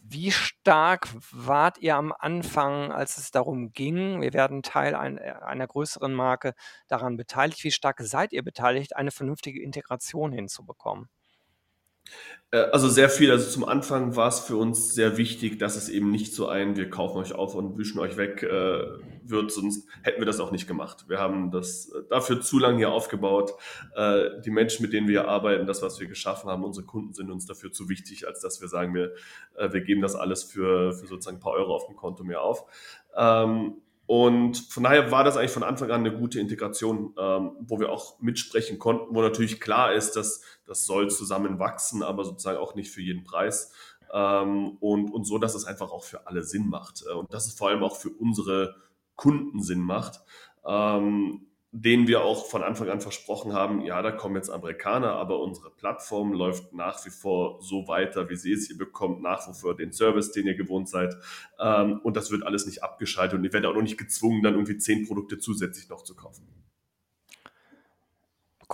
wie 0.03 0.31
stark 0.31 1.09
wart 1.31 1.79
ihr 1.79 1.97
am 1.97 2.15
Anfang, 2.19 2.93
als 2.93 3.19
es 3.19 3.31
darum 3.31 3.73
ging, 3.73 4.23
wir 4.23 4.33
werden 4.33 4.63
Teil 4.63 4.95
ein, 4.95 5.19
äh, 5.19 5.35
einer 5.45 5.67
größeren 5.67 6.15
Marke 6.15 6.55
daran 6.89 7.19
beteiligt? 7.19 7.63
Wie 7.63 7.71
stark 7.71 8.01
seid 8.01 8.33
ihr 8.33 8.43
beteiligt, 8.43 8.97
eine 8.97 9.11
vernünftige 9.11 9.63
Integration 9.63 10.33
hinzubekommen? 10.33 11.11
Äh, 12.55 12.71
also 12.71 12.89
sehr 12.89 13.09
viel. 13.09 13.31
Also 13.31 13.51
zum 13.51 13.65
Anfang 13.65 14.17
war 14.17 14.29
es 14.29 14.41
für 14.41 14.57
uns 14.57 14.95
sehr 14.95 15.17
wichtig, 15.17 15.59
dass 15.59 15.77
es 15.77 15.89
eben 15.89 16.11
nicht 16.11 16.35
so 16.35 16.49
ein, 16.49 16.77
wir 16.77 16.89
kaufen 16.89 17.19
euch 17.19 17.35
auf 17.35 17.55
und 17.55 17.77
wischen 17.79 17.99
euch 17.99 18.17
weg 18.17 18.43
äh, 18.43 18.85
wird, 19.25 19.51
sonst 19.51 19.89
hätten 20.03 20.21
wir 20.21 20.27
das 20.27 20.39
auch 20.39 20.53
nicht 20.53 20.69
gemacht. 20.69 21.07
Wir 21.09 21.19
haben 21.19 21.51
das 21.51 21.89
äh, 21.89 22.03
dafür 22.09 22.41
zu 22.41 22.59
lange 22.59 22.79
hier 22.79 22.93
aufgebaut. 22.93 23.55
Äh, 23.97 24.41
die 24.45 24.51
Menschen, 24.51 24.83
mit 24.83 24.93
denen 24.93 25.09
wir 25.09 25.29
arbeiten, 25.29 25.67
das, 25.67 25.83
was 25.83 25.99
wir 25.99 26.07
geschaffen 26.07 26.49
haben, 26.49 26.63
unsere 26.65 26.87
Kunden 26.87 27.13
sind 27.13 27.31
uns 27.31 27.47
dafür 27.47 27.73
zu 27.73 27.89
wichtig, 27.89 28.27
als 28.29 28.41
dass 28.41 28.61
wir 28.61 28.69
sagen, 28.69 28.95
wir, 28.95 29.13
äh, 29.57 29.73
wir 29.73 29.81
geben 29.81 30.01
das 30.01 30.15
alles 30.15 30.45
für, 30.45 30.93
für 30.93 31.07
sozusagen 31.07 31.39
ein 31.39 31.41
paar 31.41 31.55
Euro 31.55 31.75
auf 31.75 31.87
dem 31.87 31.97
Konto 31.97 32.23
mehr 32.23 32.43
auf. 32.43 32.65
Ähm, 33.17 33.79
und 34.07 34.59
von 34.59 34.83
daher 34.83 35.11
war 35.11 35.25
das 35.25 35.37
eigentlich 35.37 35.51
von 35.51 35.63
Anfang 35.63 35.91
an 35.91 36.01
eine 36.01 36.17
gute 36.17 36.39
Integration, 36.39 37.15
ähm, 37.19 37.53
wo 37.61 37.81
wir 37.81 37.91
auch 37.91 38.21
mitsprechen 38.21 38.79
konnten, 38.79 39.15
wo 39.15 39.23
natürlich 39.23 39.61
klar 39.61 39.95
ist, 39.95 40.13
dass 40.13 40.43
das 40.67 40.85
soll 40.85 41.11
zusammen 41.11 41.59
wachsen, 41.59 42.03
aber 42.03 42.25
sozusagen 42.25 42.59
auch 42.59 42.75
nicht 42.75 42.91
für 42.91 43.01
jeden 43.01 43.25
Preis. 43.25 43.73
Ähm, 44.13 44.77
und, 44.81 45.11
und 45.11 45.25
so, 45.25 45.39
dass 45.39 45.55
es 45.55 45.65
einfach 45.65 45.91
auch 45.91 46.05
für 46.05 46.27
alle 46.27 46.43
Sinn 46.43 46.69
macht. 46.69 47.05
Äh, 47.09 47.15
und 47.15 47.33
dass 47.33 47.47
es 47.47 47.55
vor 47.55 47.71
allem 47.71 47.83
auch 47.83 47.97
für 47.97 48.11
unsere 48.11 48.77
Kunden 49.17 49.63
Sinn 49.63 49.81
macht. 49.81 50.21
Ähm, 50.67 51.47
denen 51.77 52.07
wir 52.07 52.23
auch 52.23 52.47
von 52.47 52.63
Anfang 52.63 52.89
an 52.89 53.01
versprochen 53.01 53.53
haben, 53.53 53.81
ja, 53.81 54.01
da 54.01 54.13
kommen 54.13 54.37
jetzt 54.37 54.49
Amerikaner, 54.49 55.15
aber 55.15 55.41
unsere 55.41 55.71
Plattform 55.71 56.33
läuft 56.33 56.73
nach 56.73 57.05
wie 57.05 57.11
vor 57.11 57.61
so 57.63 57.89
weiter, 57.89 58.31
wie 58.31 58.37
sie 58.37 58.53
ist. 58.53 58.71
Ihr 58.71 58.79
bekommt 58.79 59.23
nach 59.23 59.49
wie 59.49 59.59
vor 59.59 59.77
den 59.77 59.93
Service, 59.93 60.31
den 60.31 60.47
ihr 60.47 60.55
gewohnt 60.55 60.89
seid. 60.89 61.17
Ähm, 61.59 61.99
und 62.05 62.17
das 62.17 62.31
wird 62.31 62.47
alles 62.47 62.67
nicht 62.67 62.85
abgeschaltet 62.85 63.37
und 63.37 63.45
ihr 63.45 63.53
werdet 63.53 63.69
auch 63.69 63.75
noch 63.75 63.83
nicht 63.83 63.99
gezwungen, 63.99 64.45
dann 64.45 64.55
irgendwie 64.55 64.79
zehn 64.79 65.05
Produkte 65.05 65.39
zusätzlich 65.39 65.89
noch 65.89 66.05
zu 66.05 66.15
kaufen. 66.15 66.47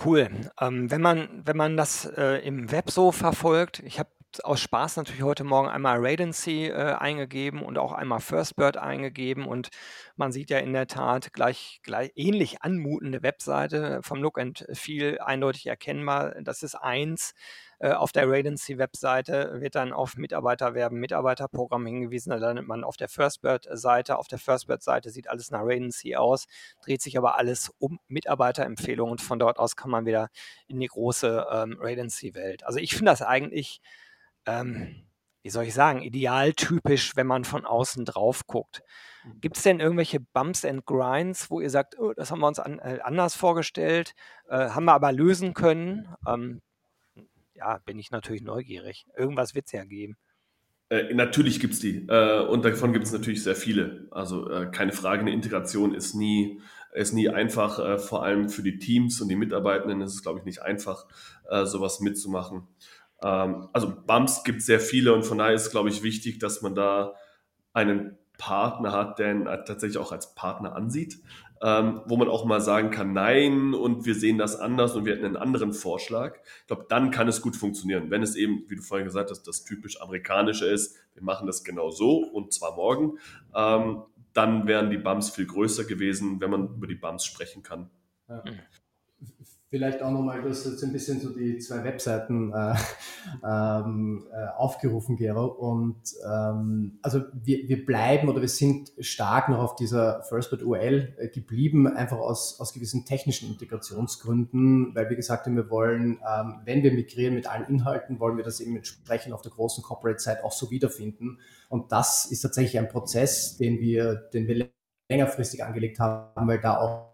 Cool. 0.05 0.29
Ähm, 0.59 0.91
wenn, 0.91 1.01
man, 1.01 1.41
wenn 1.43 1.57
man 1.57 1.77
das 1.77 2.05
äh, 2.05 2.45
im 2.45 2.71
Web 2.71 2.91
so 2.91 3.11
verfolgt, 3.11 3.79
ich 3.79 3.97
habe 3.97 4.09
aus 4.43 4.61
Spaß 4.61 4.97
natürlich 4.97 5.23
heute 5.23 5.43
Morgen 5.43 5.67
einmal 5.67 5.97
Radency 5.99 6.67
äh, 6.67 6.93
eingegeben 6.93 7.61
und 7.63 7.77
auch 7.77 7.91
einmal 7.91 8.19
Firstbird 8.21 8.77
eingegeben 8.77 9.45
und 9.45 9.69
man 10.15 10.31
sieht 10.31 10.49
ja 10.49 10.59
in 10.59 10.73
der 10.73 10.87
Tat 10.87 11.33
gleich, 11.33 11.81
gleich 11.83 12.11
ähnlich 12.15 12.61
anmutende 12.61 13.23
Webseite 13.23 13.99
vom 14.03 14.21
Look 14.21 14.39
and 14.39 14.65
Feel 14.71 15.19
eindeutig 15.19 15.67
erkennbar. 15.67 16.35
Das 16.41 16.63
ist 16.63 16.75
eins. 16.75 17.33
Äh, 17.81 17.93
auf 17.93 18.11
der 18.11 18.29
Radency-Webseite 18.29 19.59
wird 19.59 19.73
dann 19.73 19.91
auf 19.91 20.15
Mitarbeiterwerben, 20.15 20.99
Mitarbeiterprogramm 20.99 21.83
hingewiesen. 21.87 22.29
Da 22.29 22.35
landet 22.35 22.67
man 22.67 22.83
auf 22.83 22.95
der 22.95 23.09
Firstbird-Seite. 23.09 24.19
Auf 24.19 24.27
der 24.27 24.37
Firstbird-Seite 24.37 25.09
sieht 25.09 25.27
alles 25.27 25.49
nach 25.49 25.61
Radency 25.63 26.15
aus, 26.15 26.45
dreht 26.83 27.01
sich 27.01 27.17
aber 27.17 27.37
alles 27.39 27.73
um 27.79 27.99
Mitarbeiterempfehlungen 28.07 29.13
und 29.13 29.21
von 29.21 29.39
dort 29.39 29.57
aus 29.57 29.75
kann 29.75 29.89
man 29.89 30.05
wieder 30.05 30.29
in 30.67 30.79
die 30.79 30.87
große 30.87 31.47
ähm, 31.51 31.77
Radency-Welt. 31.79 32.63
Also 32.65 32.77
ich 32.77 32.91
finde 32.93 33.11
das 33.11 33.23
eigentlich, 33.23 33.81
ähm, 34.45 35.03
wie 35.43 35.49
soll 35.49 35.65
ich 35.65 35.73
sagen, 35.73 36.01
idealtypisch, 36.01 37.15
wenn 37.15 37.27
man 37.27 37.43
von 37.43 37.65
außen 37.65 38.05
drauf 38.05 38.45
guckt. 38.47 38.83
Mhm. 39.23 39.41
Gibt 39.41 39.57
es 39.57 39.63
denn 39.63 39.79
irgendwelche 39.79 40.19
Bumps 40.19 40.65
and 40.65 40.85
Grinds, 40.85 41.49
wo 41.49 41.59
ihr 41.59 41.69
sagt, 41.69 41.97
oh, 41.99 42.13
das 42.13 42.31
haben 42.31 42.39
wir 42.39 42.47
uns 42.47 42.59
an, 42.59 42.79
äh, 42.79 42.99
anders 43.03 43.35
vorgestellt, 43.35 44.13
äh, 44.49 44.69
haben 44.69 44.85
wir 44.85 44.93
aber 44.93 45.11
lösen 45.11 45.53
können? 45.53 46.13
Ähm, 46.27 46.61
ja, 47.55 47.79
bin 47.85 47.99
ich 47.99 48.11
natürlich 48.11 48.41
neugierig. 48.41 49.05
Irgendwas 49.15 49.55
wird 49.55 49.65
es 49.67 49.71
ja 49.71 49.83
geben. 49.83 50.17
Äh, 50.91 51.13
natürlich 51.13 51.59
gibt 51.59 51.73
es 51.73 51.79
die. 51.79 52.05
Äh, 52.07 52.45
und 52.45 52.65
davon 52.65 52.91
gibt 52.91 53.05
es 53.05 53.13
natürlich 53.13 53.43
sehr 53.43 53.55
viele. 53.55 54.07
Also 54.11 54.49
äh, 54.49 54.69
keine 54.71 54.91
Frage, 54.91 55.21
eine 55.21 55.31
Integration 55.31 55.95
ist 55.95 56.15
nie, 56.15 56.59
ist 56.93 57.13
nie 57.13 57.29
einfach. 57.29 57.79
Äh, 57.79 57.97
vor 57.97 58.23
allem 58.23 58.49
für 58.49 58.61
die 58.61 58.77
Teams 58.77 59.21
und 59.21 59.29
die 59.29 59.37
Mitarbeitenden 59.37 60.01
ist 60.01 60.13
es, 60.13 60.21
glaube 60.21 60.39
ich, 60.39 60.45
nicht 60.45 60.61
einfach, 60.61 61.07
sowas 61.63 61.99
mitzumachen. 61.99 62.65
Ähm, 63.23 63.67
also 63.73 63.93
Bumps 64.05 64.43
gibt 64.43 64.59
es 64.59 64.65
sehr 64.65 64.79
viele 64.79 65.13
und 65.13 65.23
von 65.23 65.37
daher 65.37 65.53
ist 65.53 65.67
es, 65.67 65.71
glaube 65.71 65.89
ich, 65.89 66.03
wichtig, 66.03 66.39
dass 66.39 66.61
man 66.61 66.75
da 66.75 67.15
einen 67.73 68.17
Partner 68.37 68.91
hat, 68.91 69.19
der 69.19 69.31
ihn 69.31 69.45
tatsächlich 69.45 69.97
auch 69.97 70.11
als 70.11 70.33
Partner 70.35 70.75
ansieht 70.75 71.21
ähm, 71.63 72.01
wo 72.05 72.17
man 72.17 72.27
auch 72.27 72.45
mal 72.45 72.59
sagen 72.59 72.89
kann, 72.89 73.13
nein, 73.13 73.73
und 73.73 74.05
wir 74.05 74.15
sehen 74.15 74.37
das 74.37 74.59
anders 74.59 74.95
und 74.95 75.05
wir 75.05 75.13
hätten 75.13 75.25
einen 75.25 75.37
anderen 75.37 75.73
Vorschlag. 75.73 76.37
Ich 76.61 76.67
glaube, 76.67 76.87
dann 76.89 77.11
kann 77.11 77.27
es 77.27 77.41
gut 77.41 77.55
funktionieren. 77.55 78.09
Wenn 78.09 78.23
es 78.23 78.35
eben, 78.35 78.65
wie 78.67 78.75
du 78.75 78.81
vorhin 78.81 79.05
gesagt 79.05 79.29
hast, 79.29 79.43
das 79.43 79.63
typisch 79.63 80.01
amerikanische 80.01 80.65
ist, 80.65 80.97
wir 81.13 81.23
machen 81.23 81.45
das 81.45 81.63
genau 81.63 81.91
so 81.91 82.17
und 82.17 82.51
zwar 82.51 82.75
morgen, 82.75 83.19
ähm, 83.55 84.03
dann 84.33 84.65
wären 84.65 84.89
die 84.89 84.97
Bums 84.97 85.29
viel 85.29 85.45
größer 85.45 85.83
gewesen, 85.83 86.41
wenn 86.41 86.49
man 86.49 86.75
über 86.75 86.87
die 86.87 86.95
Bums 86.95 87.25
sprechen 87.25 87.61
kann. 87.61 87.91
Ja. 88.27 88.43
Vielleicht 89.71 90.01
auch 90.01 90.11
nochmal, 90.11 90.41
du 90.41 90.49
hast 90.49 90.65
jetzt 90.65 90.83
ein 90.83 90.91
bisschen 90.91 91.21
so 91.21 91.29
die 91.29 91.57
zwei 91.59 91.85
Webseiten 91.85 92.51
äh, 92.51 92.75
ähm, 93.41 94.27
äh, 94.29 94.47
aufgerufen, 94.57 95.15
Gero. 95.15 95.45
Und 95.45 96.01
ähm, 96.29 96.99
also 97.01 97.21
wir, 97.31 97.69
wir 97.69 97.85
bleiben 97.85 98.27
oder 98.27 98.41
wir 98.41 98.49
sind 98.49 98.91
stark 98.99 99.47
noch 99.47 99.59
auf 99.59 99.75
dieser 99.75 100.23
FirstBit 100.23 100.63
URL 100.63 101.29
geblieben, 101.33 101.87
einfach 101.87 102.17
aus, 102.17 102.59
aus 102.59 102.73
gewissen 102.73 103.05
technischen 103.05 103.47
Integrationsgründen, 103.47 104.93
weil 104.93 105.09
wir 105.09 105.15
gesagt 105.15 105.45
haben, 105.45 105.55
wir 105.55 105.69
wollen, 105.69 106.19
ähm, 106.29 106.55
wenn 106.65 106.83
wir 106.83 106.91
migrieren 106.91 107.35
mit 107.35 107.49
allen 107.49 107.69
Inhalten, 107.69 108.19
wollen 108.19 108.35
wir 108.35 108.43
das 108.43 108.59
eben 108.59 108.75
entsprechend 108.75 109.31
auf 109.31 109.41
der 109.41 109.53
großen 109.53 109.85
Corporate-Seite 109.85 110.43
auch 110.43 110.51
so 110.51 110.69
wiederfinden. 110.69 111.39
Und 111.69 111.93
das 111.93 112.25
ist 112.25 112.41
tatsächlich 112.41 112.77
ein 112.77 112.89
Prozess, 112.89 113.55
den 113.55 113.79
wir, 113.79 114.15
den 114.33 114.49
wir 114.49 114.69
längerfristig 115.09 115.63
angelegt 115.63 115.97
haben, 115.99 116.45
weil 116.49 116.59
da 116.59 116.77
auch 116.77 117.10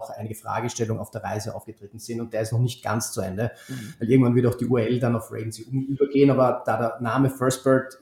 auch 0.00 0.10
einige 0.10 0.34
Fragestellungen 0.34 1.00
auf 1.00 1.10
der 1.10 1.22
Reise 1.22 1.54
aufgetreten 1.54 1.98
sind 1.98 2.20
und 2.20 2.32
der 2.32 2.42
ist 2.42 2.52
noch 2.52 2.60
nicht 2.60 2.82
ganz 2.82 3.12
zu 3.12 3.20
Ende, 3.20 3.52
mhm. 3.68 3.94
weil 3.98 4.10
irgendwann 4.10 4.34
wird 4.34 4.46
auch 4.46 4.54
die 4.54 4.66
URL 4.66 4.98
dann 4.98 5.16
auf 5.16 5.30
Ravency 5.30 5.62
übergehen, 5.62 6.30
aber 6.30 6.62
da 6.64 6.76
der 6.76 7.00
Name 7.00 7.30
Firstbird 7.30 7.98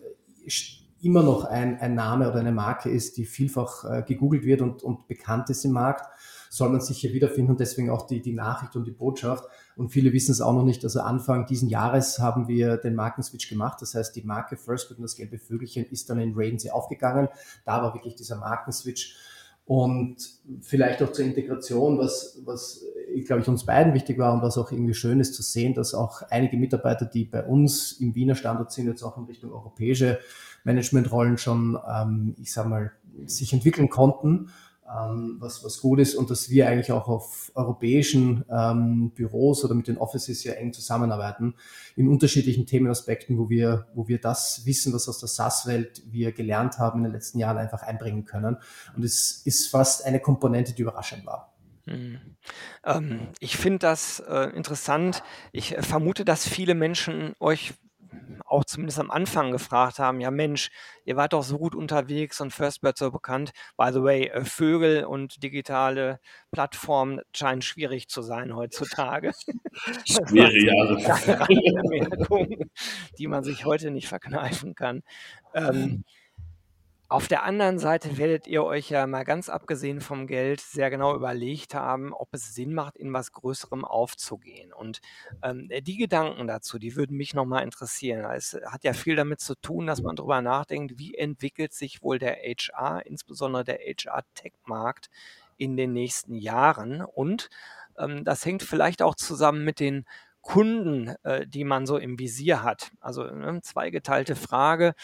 immer 1.01 1.23
noch 1.23 1.45
ein, 1.45 1.79
ein 1.79 1.95
Name 1.95 2.29
oder 2.29 2.41
eine 2.41 2.53
Marke 2.53 2.91
ist, 2.91 3.17
die 3.17 3.25
vielfach 3.25 3.85
äh, 3.85 4.03
gegoogelt 4.03 4.45
wird 4.45 4.61
und, 4.61 4.83
und 4.83 5.07
bekannt 5.07 5.49
ist 5.51 5.65
im 5.65 5.73
Markt, 5.73 6.07
soll 6.51 6.71
man 6.71 6.81
sich 6.81 6.99
hier 6.99 7.13
wiederfinden 7.13 7.53
und 7.53 7.61
deswegen 7.61 7.91
auch 7.91 8.07
die, 8.07 8.21
die 8.21 8.33
Nachricht 8.33 8.75
und 8.75 8.85
die 8.85 8.91
Botschaft. 8.91 9.45
Und 9.77 9.91
viele 9.91 10.13
wissen 10.13 10.33
es 10.33 10.41
auch 10.41 10.55
noch 10.55 10.65
nicht. 10.65 10.83
Also 10.83 11.01
Anfang 11.01 11.47
diesen 11.47 11.69
Jahres 11.69 12.19
haben 12.19 12.49
wir 12.49 12.79
den 12.79 12.95
Markenswitch 12.95 13.49
gemacht. 13.49 13.81
Das 13.81 13.95
heißt, 13.95 14.17
die 14.17 14.23
Marke 14.23 14.57
Firstbird 14.57 14.99
und 14.99 15.03
das 15.05 15.15
gelbe 15.15 15.39
Vögelchen 15.39 15.85
ist 15.85 16.11
dann 16.11 16.19
in 16.19 16.33
Ravency 16.35 16.71
aufgegangen. 16.71 17.29
Da 17.65 17.83
war 17.83 17.95
wirklich 17.95 18.17
dieser 18.17 18.37
Markenswitch 18.37 19.17
und 19.69 20.17
vielleicht 20.63 21.03
auch 21.03 21.13
zur 21.13 21.27
Integration, 21.27 21.99
was, 21.99 22.41
was 22.47 22.83
glaube 23.27 23.43
ich, 23.43 23.49
uns 23.49 23.67
beiden 23.67 23.93
wichtig 23.93 24.17
war 24.17 24.33
und 24.33 24.41
was 24.41 24.57
auch 24.57 24.73
irgendwie 24.73 24.95
schön 24.95 25.21
ist 25.21 25.35
zu 25.35 25.43
sehen, 25.43 25.75
dass 25.75 25.93
auch 25.93 26.23
einige 26.31 26.57
Mitarbeiter, 26.57 27.05
die 27.05 27.27
bei 27.27 27.45
uns 27.45 27.93
im 27.93 28.15
Wiener 28.15 28.35
Standort 28.35 28.73
sind, 28.73 28.87
jetzt 28.87 29.03
auch 29.03 29.19
in 29.19 29.25
Richtung 29.25 29.53
europäische 29.53 30.21
Managementrollen 30.65 31.37
schon, 31.37 31.79
ähm, 31.87 32.35
ich 32.41 32.51
sage 32.51 32.69
mal, 32.71 32.93
sich 33.27 33.53
entwickeln 33.53 33.91
konnten 33.91 34.49
was, 35.39 35.65
was 35.65 35.81
gut 35.81 36.01
ist 36.01 36.15
und 36.15 36.31
dass 36.31 36.49
wir 36.51 36.69
eigentlich 36.69 36.93
auch 36.93 37.09
auf 37.09 37.53
europäischen 37.55 38.45
ähm, 38.51 39.11
Büros 39.15 39.65
oder 39.65 39.75
mit 39.75 39.89
den 39.89 39.99
Offices 39.99 40.45
ja 40.45 40.55
eng 40.55 40.73
zusammenarbeiten 40.73 41.55
in 41.97 42.09
unterschiedlichen 42.09 42.67
Themenaspekten, 42.67 43.39
wo 43.39 43.51
wir, 43.51 43.87
wo 43.95 44.09
wir 44.09 44.19
das 44.19 44.65
Wissen, 44.65 44.93
was 44.93 45.09
aus 45.09 45.19
der 45.19 45.29
SaaS-Welt 45.29 46.03
wir 46.11 46.33
gelernt 46.33 46.79
haben 46.79 47.01
in 47.01 47.05
den 47.05 47.13
letzten 47.13 47.39
Jahren 47.39 47.59
einfach 47.59 47.83
einbringen 47.83 48.25
können. 48.25 48.57
Und 48.97 49.05
es 49.05 49.43
ist 49.45 49.69
fast 49.69 50.05
eine 50.05 50.21
Komponente, 50.21 50.73
die 50.73 50.83
überraschend 50.83 51.27
war. 51.27 51.53
Hm. 51.87 52.21
Ähm, 52.85 53.29
ich 53.41 53.57
finde 53.57 53.79
das 53.81 54.21
äh, 54.21 54.51
interessant. 54.55 55.23
Ich 55.53 55.77
äh, 55.77 55.83
vermute, 55.83 56.25
dass 56.25 56.47
viele 56.47 56.75
Menschen 56.75 57.35
euch 57.41 57.75
auch 58.45 58.65
zumindest 58.65 58.99
am 58.99 59.11
Anfang 59.11 59.53
gefragt 59.53 59.99
haben, 59.99 60.21
ja 60.21 60.31
Mensch, 60.31 60.71
ihr 61.05 61.17
wart 61.17 61.33
doch 61.33 61.43
so 61.43 61.59
gut 61.59 61.75
unterwegs 61.75 62.41
und 62.41 62.53
Firstbird 62.53 62.97
so 62.97 63.11
bekannt. 63.11 63.53
By 63.77 63.91
the 63.93 64.03
way, 64.03 64.27
äh, 64.27 64.45
Vögel 64.45 65.05
und 65.05 65.43
digitale 65.43 66.21
Plattformen 66.51 67.21
scheinen 67.35 67.63
schwierig 67.63 68.09
zu 68.09 68.23
sein 68.23 68.55
heutzutage. 68.55 69.33
Schwere 70.07 70.59
Jahre. 70.59 71.47
die 73.19 73.27
man 73.27 73.45
sich 73.45 73.65
heute 73.65 73.91
nicht 73.91 74.09
verkneifen 74.09 74.75
kann. 74.75 75.03
Ähm, 75.55 76.05
auf 77.11 77.27
der 77.27 77.43
anderen 77.43 77.79
Seite 77.79 78.19
werdet 78.19 78.47
ihr 78.47 78.65
euch 78.65 78.91
ja 78.91 79.07
mal 79.07 79.25
ganz 79.25 79.49
abgesehen 79.49 80.03
vom 80.03 80.27
Geld 80.27 80.61
sehr 80.61 80.91
genau 80.91 81.15
überlegt 81.15 81.75
haben, 81.75 82.13
ob 82.13 82.29
es 82.33 82.55
Sinn 82.55 82.75
macht, 82.75 82.97
in 82.97 83.15
was 83.15 83.33
Größerem 83.33 83.87
aufzugehen. 83.87 84.75
Und 84.75 85.01
ähm, 85.43 85.71
die 85.81 85.97
Gedanken 85.97 86.47
dazu, 86.47 86.79
die 86.79 86.97
würden 86.97 87.17
mich 87.17 87.33
nochmal 87.33 87.65
interessieren. 87.65 88.31
Es 88.31 88.59
hat 88.67 88.85
ja 88.85 88.93
viel 88.93 89.17
damit 89.17 89.41
zu 89.41 89.55
tun, 89.55 89.87
dass 89.87 90.03
man 90.03 90.17
darüber 90.17 90.43
nachdenkt, 90.43 90.99
wie 90.99 91.15
entwickelt 91.15 91.73
sich 91.73 92.03
wohl 92.03 92.19
der 92.19 92.37
HR, 92.37 93.07
insbesondere 93.07 93.65
der 93.65 93.79
HR-Tech-Markt 93.79 95.09
in 95.57 95.79
den 95.79 95.95
nächsten 95.95 96.35
Jahren. 96.35 97.01
Und 97.01 97.49
ähm, 97.97 98.23
das 98.23 98.45
hängt 98.45 98.63
vielleicht 98.63 99.01
auch 99.01 99.15
zusammen 99.15 99.65
mit 99.65 99.81
den 99.81 100.05
Kunden, 100.43 101.15
äh, 101.25 101.47
die 101.47 101.65
man 101.65 101.87
so 101.87 101.97
im 101.99 102.19
Visier 102.19 102.63
hat. 102.63 102.91
Also 103.01 103.25
ne, 103.25 103.61
zweigeteilte 103.63 104.37
Frage. 104.37 104.95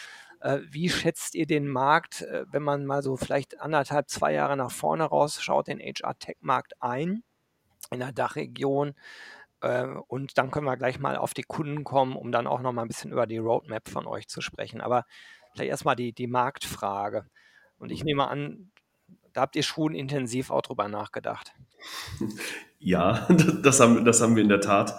Äh, 0.45 0.61
wie 0.69 0.89
schätzt 0.89 1.33
ihr 1.33 1.47
den 1.47 1.67
Markt, 1.67 2.21
äh, 2.21 2.45
wenn 2.51 2.61
man 2.61 2.85
mal 2.85 3.01
so 3.01 3.17
vielleicht 3.17 3.59
anderthalb, 3.59 4.11
zwei 4.11 4.31
Jahre 4.31 4.55
nach 4.55 4.69
vorne 4.69 5.05
rausschaut, 5.05 5.67
den 5.67 5.79
HR-Tech-Markt 5.79 6.73
ein 6.79 7.23
in 7.89 7.99
der 7.99 8.11
Dachregion? 8.11 8.93
Äh, 9.61 9.87
und 10.07 10.37
dann 10.37 10.51
können 10.51 10.67
wir 10.67 10.77
gleich 10.77 10.99
mal 10.99 11.17
auf 11.17 11.33
die 11.33 11.41
Kunden 11.41 11.83
kommen, 11.83 12.15
um 12.15 12.31
dann 12.31 12.45
auch 12.45 12.61
noch 12.61 12.73
mal 12.73 12.83
ein 12.83 12.87
bisschen 12.87 13.11
über 13.11 13.25
die 13.25 13.39
Roadmap 13.39 13.89
von 13.89 14.05
euch 14.05 14.27
zu 14.27 14.39
sprechen. 14.39 14.81
Aber 14.81 15.05
vielleicht 15.53 15.71
erstmal 15.71 15.95
die, 15.95 16.13
die 16.13 16.27
Marktfrage. 16.27 17.25
Und 17.79 17.91
ich 17.91 18.03
nehme 18.03 18.27
an, 18.27 18.69
da 19.33 19.41
habt 19.41 19.55
ihr 19.55 19.63
schon 19.63 19.95
intensiv 19.95 20.51
auch 20.51 20.61
drüber 20.61 20.87
nachgedacht. 20.87 21.53
Ja, 22.77 23.27
das 23.63 23.79
haben, 23.79 24.05
das 24.05 24.21
haben 24.21 24.35
wir 24.35 24.43
in 24.43 24.49
der 24.49 24.61
Tat. 24.61 24.93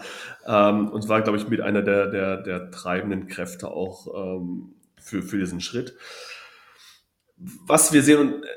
Ähm, 0.44 0.88
und 0.88 1.08
war, 1.08 1.22
glaube 1.22 1.38
ich, 1.38 1.46
mit 1.46 1.60
einer 1.60 1.82
der, 1.82 2.08
der, 2.08 2.38
der 2.38 2.70
treibenden 2.72 3.28
Kräfte 3.28 3.68
auch 3.70 4.08
ähm, 4.12 4.75
für, 5.06 5.22
für 5.22 5.38
diesen 5.38 5.60
Schritt. 5.60 5.96
Was 7.36 7.92
wir 7.92 8.02
sehen, 8.02 8.18
und 8.18 8.44
äh, 8.44 8.48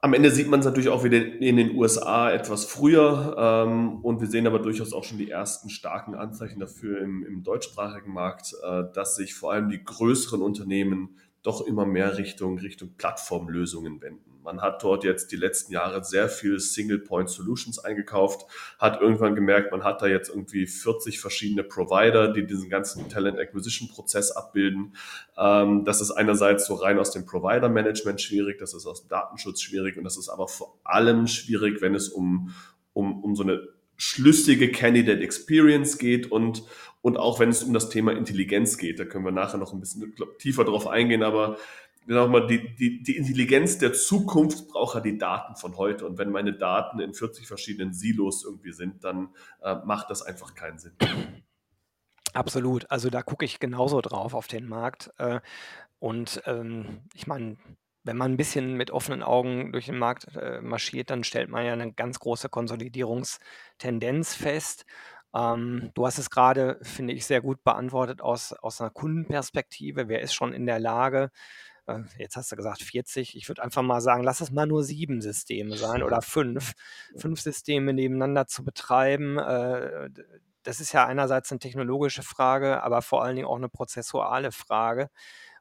am 0.00 0.14
Ende 0.14 0.30
sieht 0.32 0.48
man 0.48 0.60
es 0.60 0.66
natürlich 0.66 0.88
auch 0.88 1.04
wieder 1.04 1.18
in 1.18 1.56
den 1.56 1.76
USA 1.76 2.30
etwas 2.32 2.64
früher 2.64 3.36
ähm, 3.38 4.04
und 4.04 4.20
wir 4.20 4.26
sehen 4.26 4.48
aber 4.48 4.58
durchaus 4.58 4.92
auch 4.92 5.04
schon 5.04 5.18
die 5.18 5.30
ersten 5.30 5.70
starken 5.70 6.16
Anzeichen 6.16 6.58
dafür 6.58 7.00
im, 7.00 7.24
im 7.24 7.44
deutschsprachigen 7.44 8.12
Markt, 8.12 8.52
äh, 8.64 8.82
dass 8.92 9.14
sich 9.14 9.34
vor 9.34 9.52
allem 9.52 9.68
die 9.68 9.84
größeren 9.84 10.42
Unternehmen 10.42 11.18
doch 11.42 11.64
immer 11.66 11.86
mehr 11.86 12.18
Richtung, 12.18 12.58
Richtung 12.58 12.94
Plattformlösungen 12.96 14.00
wenden. 14.00 14.31
Man 14.42 14.60
hat 14.60 14.82
dort 14.82 15.04
jetzt 15.04 15.32
die 15.32 15.36
letzten 15.36 15.72
Jahre 15.72 16.02
sehr 16.04 16.28
viel 16.28 16.58
Single-Point-Solutions 16.58 17.78
eingekauft, 17.78 18.46
hat 18.78 19.00
irgendwann 19.00 19.34
gemerkt, 19.34 19.70
man 19.70 19.84
hat 19.84 20.02
da 20.02 20.06
jetzt 20.06 20.28
irgendwie 20.28 20.66
40 20.66 21.20
verschiedene 21.20 21.64
Provider, 21.64 22.32
die 22.32 22.46
diesen 22.46 22.68
ganzen 22.68 23.08
Talent-Acquisition-Prozess 23.08 24.32
abbilden. 24.32 24.94
Ähm, 25.36 25.84
das 25.84 26.00
ist 26.00 26.10
einerseits 26.10 26.66
so 26.66 26.74
rein 26.74 26.98
aus 26.98 27.10
dem 27.10 27.24
Provider-Management 27.24 28.20
schwierig, 28.20 28.58
das 28.58 28.74
ist 28.74 28.86
aus 28.86 29.02
dem 29.02 29.08
Datenschutz 29.08 29.60
schwierig 29.60 29.96
und 29.96 30.04
das 30.04 30.16
ist 30.16 30.28
aber 30.28 30.48
vor 30.48 30.78
allem 30.84 31.26
schwierig, 31.26 31.80
wenn 31.80 31.94
es 31.94 32.08
um, 32.08 32.54
um, 32.92 33.22
um 33.22 33.36
so 33.36 33.42
eine 33.42 33.60
schlüssige 33.96 34.72
Candidate 34.72 35.22
Experience 35.22 35.98
geht 35.98 36.30
und 36.32 36.64
Und 37.02 37.16
auch 37.16 37.40
wenn 37.40 37.48
es 37.48 37.64
um 37.64 37.74
das 37.74 37.88
Thema 37.88 38.12
Intelligenz 38.12 38.78
geht, 38.78 39.00
da 39.00 39.04
können 39.04 39.24
wir 39.24 39.32
nachher 39.32 39.58
noch 39.58 39.72
ein 39.72 39.80
bisschen 39.80 40.14
tiefer 40.38 40.64
drauf 40.64 40.86
eingehen, 40.86 41.24
aber 41.24 41.58
mal, 42.06 42.46
die, 42.46 42.74
die, 42.74 43.02
die 43.02 43.16
Intelligenz 43.16 43.78
der 43.78 43.92
Zukunft 43.92 44.68
braucht 44.68 44.94
ja 44.94 45.00
die 45.00 45.18
Daten 45.18 45.56
von 45.56 45.76
heute. 45.76 46.06
Und 46.06 46.18
wenn 46.18 46.30
meine 46.30 46.52
Daten 46.52 47.00
in 47.00 47.14
40 47.14 47.46
verschiedenen 47.46 47.92
Silos 47.92 48.44
irgendwie 48.44 48.72
sind, 48.72 49.04
dann 49.04 49.30
äh, 49.62 49.76
macht 49.84 50.10
das 50.10 50.22
einfach 50.22 50.54
keinen 50.54 50.78
Sinn. 50.78 50.92
Absolut. 52.32 52.90
Also 52.90 53.10
da 53.10 53.22
gucke 53.22 53.44
ich 53.44 53.60
genauso 53.60 54.00
drauf 54.00 54.34
auf 54.34 54.46
den 54.46 54.66
Markt. 54.66 55.10
Äh, 55.18 55.40
und 55.98 56.42
ähm, 56.46 57.02
ich 57.14 57.26
meine, 57.26 57.56
wenn 58.04 58.16
man 58.16 58.32
ein 58.32 58.36
bisschen 58.36 58.76
mit 58.76 58.90
offenen 58.90 59.22
Augen 59.22 59.72
durch 59.72 59.86
den 59.86 59.98
Markt 59.98 60.34
äh, 60.36 60.60
marschiert, 60.60 61.10
dann 61.10 61.24
stellt 61.24 61.48
man 61.48 61.64
ja 61.64 61.72
eine 61.72 61.92
ganz 61.92 62.18
große 62.18 62.48
Konsolidierungstendenz 62.48 64.34
fest. 64.34 64.84
Ähm, 65.34 65.90
du 65.94 66.06
hast 66.06 66.18
es 66.18 66.30
gerade, 66.30 66.78
finde 66.82 67.14
ich, 67.14 67.26
sehr 67.26 67.40
gut 67.40 67.62
beantwortet 67.64 68.20
aus, 68.20 68.52
aus 68.52 68.80
einer 68.80 68.90
Kundenperspektive. 68.90 70.08
Wer 70.08 70.20
ist 70.20 70.34
schon 70.34 70.52
in 70.52 70.66
der 70.66 70.80
Lage, 70.80 71.30
jetzt 72.18 72.36
hast 72.36 72.52
du 72.52 72.56
gesagt 72.56 72.82
40, 72.82 73.36
ich 73.36 73.48
würde 73.48 73.62
einfach 73.62 73.82
mal 73.82 74.00
sagen, 74.00 74.22
lass 74.22 74.40
es 74.40 74.50
mal 74.50 74.66
nur 74.66 74.84
sieben 74.84 75.20
Systeme 75.20 75.76
sein 75.76 76.02
oder 76.02 76.22
fünf, 76.22 76.72
fünf 77.16 77.40
Systeme 77.40 77.92
nebeneinander 77.92 78.46
zu 78.46 78.64
betreiben. 78.64 79.38
Äh, 79.38 80.10
das 80.62 80.80
ist 80.80 80.92
ja 80.92 81.06
einerseits 81.06 81.50
eine 81.50 81.58
technologische 81.58 82.22
Frage, 82.22 82.82
aber 82.82 83.02
vor 83.02 83.24
allen 83.24 83.36
Dingen 83.36 83.48
auch 83.48 83.56
eine 83.56 83.68
prozessuale 83.68 84.52
Frage. 84.52 85.10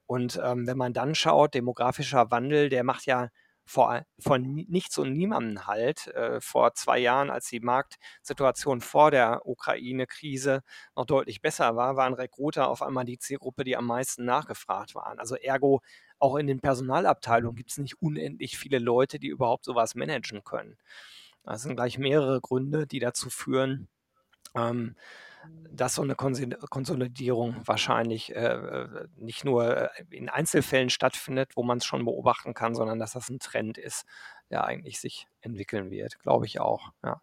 Und 0.06 0.40
ähm, 0.44 0.68
wenn 0.68 0.78
man 0.78 0.94
dann 0.94 1.16
schaut, 1.16 1.54
demografischer 1.54 2.30
Wandel, 2.32 2.70
der 2.70 2.84
macht 2.84 3.06
ja 3.06 3.30
vor, 3.66 4.02
vor 4.20 4.38
nichts 4.38 4.98
und 4.98 5.14
niemanden 5.14 5.66
halt. 5.68 6.08
Äh, 6.08 6.42
vor 6.42 6.74
zwei 6.74 7.00
Jahren, 7.00 7.30
als 7.30 7.48
die 7.48 7.60
Marktsituation 7.62 8.82
vor 8.82 9.12
der 9.12 9.48
Ukraine-Krise 9.48 10.64
noch 10.96 11.06
deutlich 11.06 11.42
besser 11.42 11.76
war, 11.76 11.96
waren 11.96 12.14
Recruiter 12.14 12.68
auf 12.68 12.82
einmal 12.82 13.06
die 13.06 13.18
Zielgruppe, 13.20 13.64
die 13.64 13.78
am 13.78 13.86
meisten 13.86 14.26
nachgefragt 14.26 14.96
waren. 14.96 15.20
Also 15.20 15.36
ergo, 15.36 15.82
auch 16.22 16.36
in 16.36 16.48
den 16.48 16.60
Personalabteilungen 16.60 17.56
gibt 17.56 17.72
es 17.72 17.78
nicht 17.78 18.02
unendlich 18.02 18.58
viele 18.58 18.80
Leute, 18.80 19.20
die 19.20 19.28
überhaupt 19.28 19.66
sowas 19.66 19.96
managen 19.96 20.44
können. 20.44 20.78
Das 21.44 21.64
sind 21.64 21.76
gleich 21.76 21.98
mehrere 21.98 22.40
Gründe, 22.42 22.86
die 22.88 23.00
dazu 23.00 23.30
führen, 23.30 23.88
ähm, 24.56 24.96
dass 25.72 25.96
so 25.96 26.04
eine 26.04 26.16
Konsolidierung 26.16 27.56
wahrscheinlich 27.66 28.36
äh, 28.36 28.54
äh, 28.54 29.08
nicht 29.16 29.44
nur 29.44 29.92
äh, 29.92 30.04
in 30.12 30.30
Einzelfällen 30.30 30.90
stattfindet, 30.90 31.54
wo 31.56 31.64
man 31.64 31.80
es 31.80 31.86
schon 31.86 32.06
beobachten 32.06 32.54
kann, 32.54 32.76
sondern 32.76 33.00
dass 33.00 33.14
das 33.14 33.30
ein 33.30 33.40
Trend 33.40 33.78
ist, 33.78 34.06
der 34.52 34.66
eigentlich 34.66 35.00
sich 35.00 35.28
entwickeln 35.42 35.90
wird, 35.90 36.20
glaube 36.20 36.46
ich 36.46 36.60
auch. 36.60 36.92
Ja. 37.04 37.22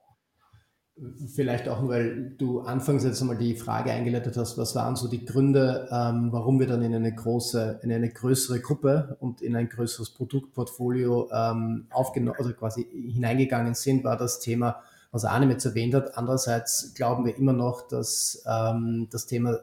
Vielleicht 1.32 1.68
auch, 1.68 1.86
weil 1.86 2.34
du 2.38 2.60
anfangs 2.60 3.04
jetzt 3.04 3.20
einmal 3.20 3.36
die 3.36 3.54
Frage 3.54 3.92
eingeleitet 3.92 4.36
hast, 4.36 4.58
was 4.58 4.74
waren 4.74 4.96
so 4.96 5.08
die 5.08 5.24
Gründe, 5.24 5.88
ähm, 5.92 6.32
warum 6.32 6.58
wir 6.58 6.66
dann 6.66 6.82
in 6.82 6.94
eine 6.94 7.14
große, 7.14 7.80
in 7.82 7.92
eine 7.92 8.10
größere 8.10 8.60
Gruppe 8.60 9.16
und 9.20 9.40
in 9.40 9.54
ein 9.54 9.68
größeres 9.68 10.10
Produktportfolio 10.10 11.30
ähm, 11.32 11.86
aufgenommen, 11.90 12.36
also 12.38 12.52
quasi 12.52 12.84
hineingegangen 12.90 13.74
sind, 13.74 14.02
war 14.02 14.16
das 14.16 14.40
Thema 14.40 14.82
was 15.10 15.24
Arne 15.24 15.50
jetzt 15.50 15.64
erwähnt 15.64 15.94
hat. 15.94 16.16
Andererseits 16.16 16.92
glauben 16.94 17.24
wir 17.24 17.36
immer 17.36 17.52
noch, 17.52 17.88
dass 17.88 18.44
ähm, 18.46 19.08
das 19.10 19.26
Thema, 19.26 19.58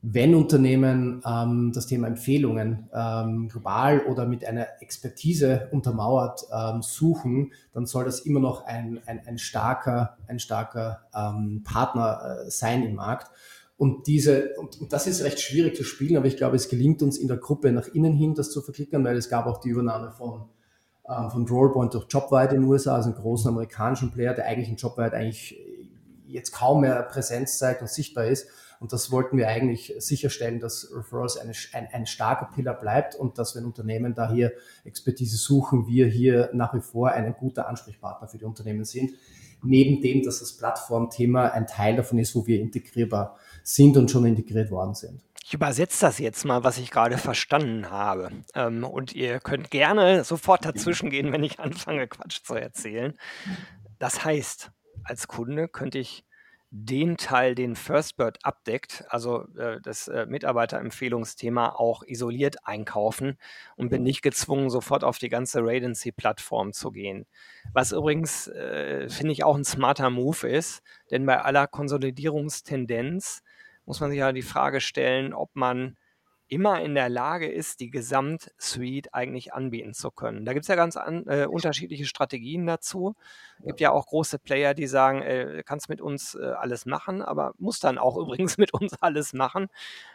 wenn 0.00 0.34
Unternehmen 0.36 1.22
ähm, 1.26 1.72
das 1.74 1.86
Thema 1.86 2.06
Empfehlungen 2.06 2.88
ähm, 2.94 3.48
global 3.48 4.06
oder 4.06 4.26
mit 4.26 4.44
einer 4.44 4.66
Expertise 4.80 5.68
untermauert 5.72 6.42
ähm, 6.52 6.82
suchen, 6.82 7.52
dann 7.72 7.84
soll 7.84 8.04
das 8.04 8.20
immer 8.20 8.38
noch 8.38 8.64
ein, 8.64 9.00
ein, 9.06 9.26
ein 9.26 9.38
starker, 9.38 10.16
ein 10.28 10.38
starker 10.38 11.00
ähm, 11.14 11.62
Partner 11.64 12.44
äh, 12.46 12.50
sein 12.50 12.84
im 12.84 12.94
Markt. 12.94 13.30
Und 13.76 14.06
diese, 14.06 14.54
und, 14.56 14.80
und, 14.80 14.92
das 14.92 15.06
ist 15.06 15.22
recht 15.22 15.40
schwierig 15.40 15.76
zu 15.76 15.84
spielen, 15.84 16.16
aber 16.16 16.26
ich 16.26 16.36
glaube, 16.36 16.56
es 16.56 16.68
gelingt 16.68 17.02
uns 17.02 17.16
in 17.16 17.28
der 17.28 17.36
Gruppe 17.36 17.72
nach 17.72 17.88
innen 17.88 18.14
hin, 18.14 18.34
das 18.34 18.50
zu 18.50 18.60
verklickern, 18.62 19.04
weil 19.04 19.16
es 19.16 19.28
gab 19.28 19.46
auch 19.46 19.58
die 19.58 19.68
Übernahme 19.68 20.12
von 20.12 20.48
ähm, 21.08 21.30
von 21.30 21.48
Rollpoint 21.48 21.94
durch 21.94 22.06
Jobwide 22.08 22.54
in 22.54 22.62
den 22.62 22.70
USA, 22.70 22.96
also 22.96 23.10
einen 23.10 23.18
großen 23.18 23.48
amerikanischen 23.48 24.12
Player, 24.12 24.34
der 24.34 24.46
eigentlich 24.46 24.68
in 24.68 24.76
Jobwide 24.76 25.14
eigentlich 25.14 25.58
jetzt 26.26 26.52
kaum 26.52 26.82
mehr 26.82 27.02
Präsenz 27.04 27.58
zeigt 27.58 27.80
und 27.80 27.88
sichtbar 27.88 28.26
ist. 28.26 28.48
Und 28.80 28.92
das 28.92 29.10
wollten 29.10 29.36
wir 29.36 29.48
eigentlich 29.48 29.94
sicherstellen, 29.98 30.60
dass 30.60 30.92
Referrals 30.94 31.36
eine, 31.36 31.52
ein, 31.72 31.88
ein 31.92 32.06
starker 32.06 32.50
Pillar 32.54 32.74
bleibt 32.74 33.14
und 33.16 33.38
dass 33.38 33.56
wenn 33.56 33.64
Unternehmen 33.64 34.14
da 34.14 34.30
hier 34.30 34.52
Expertise 34.84 35.36
suchen, 35.36 35.86
wir 35.86 36.06
hier 36.06 36.50
nach 36.52 36.74
wie 36.74 36.80
vor 36.80 37.10
ein 37.10 37.34
guter 37.34 37.68
Ansprechpartner 37.68 38.28
für 38.28 38.38
die 38.38 38.44
Unternehmen 38.44 38.84
sind. 38.84 39.12
Neben 39.62 40.00
dem, 40.00 40.22
dass 40.22 40.38
das 40.38 40.56
Plattformthema 40.56 41.48
ein 41.48 41.66
Teil 41.66 41.96
davon 41.96 42.18
ist, 42.18 42.34
wo 42.36 42.46
wir 42.46 42.60
integrierbar 42.60 43.36
sind 43.64 43.96
und 43.96 44.10
schon 44.10 44.24
integriert 44.24 44.70
worden 44.70 44.94
sind. 44.94 45.20
Ich 45.44 45.54
übersetze 45.54 46.02
das 46.02 46.18
jetzt 46.18 46.44
mal, 46.44 46.62
was 46.62 46.76
ich 46.76 46.90
gerade 46.90 47.16
verstanden 47.16 47.90
habe. 47.90 48.30
Ähm, 48.54 48.84
und 48.84 49.14
ihr 49.14 49.40
könnt 49.40 49.70
gerne 49.70 50.22
sofort 50.22 50.66
dazwischen 50.66 51.08
gehen, 51.08 51.32
wenn 51.32 51.42
ich 51.42 51.58
anfange, 51.58 52.06
Quatsch 52.06 52.42
zu 52.44 52.54
erzählen. 52.54 53.18
Das 53.98 54.24
heißt, 54.26 54.70
als 55.04 55.26
Kunde 55.26 55.66
könnte 55.66 55.98
ich 55.98 56.27
den 56.70 57.16
Teil, 57.16 57.54
den 57.54 57.76
FirstBird 57.76 58.44
abdeckt, 58.44 59.04
also 59.08 59.46
äh, 59.56 59.80
das 59.80 60.08
äh, 60.08 60.26
Mitarbeiterempfehlungsthema, 60.26 61.70
auch 61.70 62.02
isoliert 62.02 62.66
einkaufen 62.66 63.38
und 63.76 63.88
bin 63.88 64.02
nicht 64.02 64.20
gezwungen, 64.20 64.68
sofort 64.68 65.02
auf 65.02 65.18
die 65.18 65.30
ganze 65.30 65.60
Radency-Plattform 65.62 66.74
zu 66.74 66.90
gehen. 66.90 67.26
Was 67.72 67.92
übrigens, 67.92 68.48
äh, 68.48 69.08
finde 69.08 69.32
ich, 69.32 69.44
auch 69.44 69.56
ein 69.56 69.64
smarter 69.64 70.10
Move 70.10 70.46
ist, 70.46 70.82
denn 71.10 71.24
bei 71.24 71.40
aller 71.40 71.66
Konsolidierungstendenz 71.66 73.42
muss 73.86 74.00
man 74.00 74.10
sich 74.10 74.18
ja 74.18 74.32
die 74.32 74.42
Frage 74.42 74.82
stellen, 74.82 75.32
ob 75.32 75.56
man 75.56 75.96
immer 76.48 76.80
in 76.80 76.94
der 76.94 77.08
Lage 77.08 77.46
ist, 77.46 77.80
die 77.80 77.90
Gesamtsuite 77.90 79.12
eigentlich 79.12 79.52
anbieten 79.52 79.92
zu 79.92 80.10
können. 80.10 80.44
Da 80.44 80.54
gibt 80.54 80.64
es 80.64 80.68
ja 80.68 80.76
ganz 80.76 80.96
an, 80.96 81.26
äh, 81.26 81.46
unterschiedliche 81.46 82.06
Strategien 82.06 82.66
dazu. 82.66 83.14
Es 83.58 83.66
gibt 83.66 83.80
ja 83.80 83.92
auch 83.92 84.06
große 84.06 84.38
Player, 84.38 84.72
die 84.72 84.86
sagen, 84.86 85.22
äh, 85.22 85.62
kannst 85.64 85.88
mit 85.88 86.00
uns 86.00 86.34
äh, 86.34 86.44
alles 86.44 86.86
machen, 86.86 87.22
aber 87.22 87.52
muss 87.58 87.80
dann 87.80 87.98
auch 87.98 88.16
übrigens 88.18 88.56
mit 88.56 88.72
uns 88.72 88.94
alles 89.02 89.34
machen, 89.34 89.68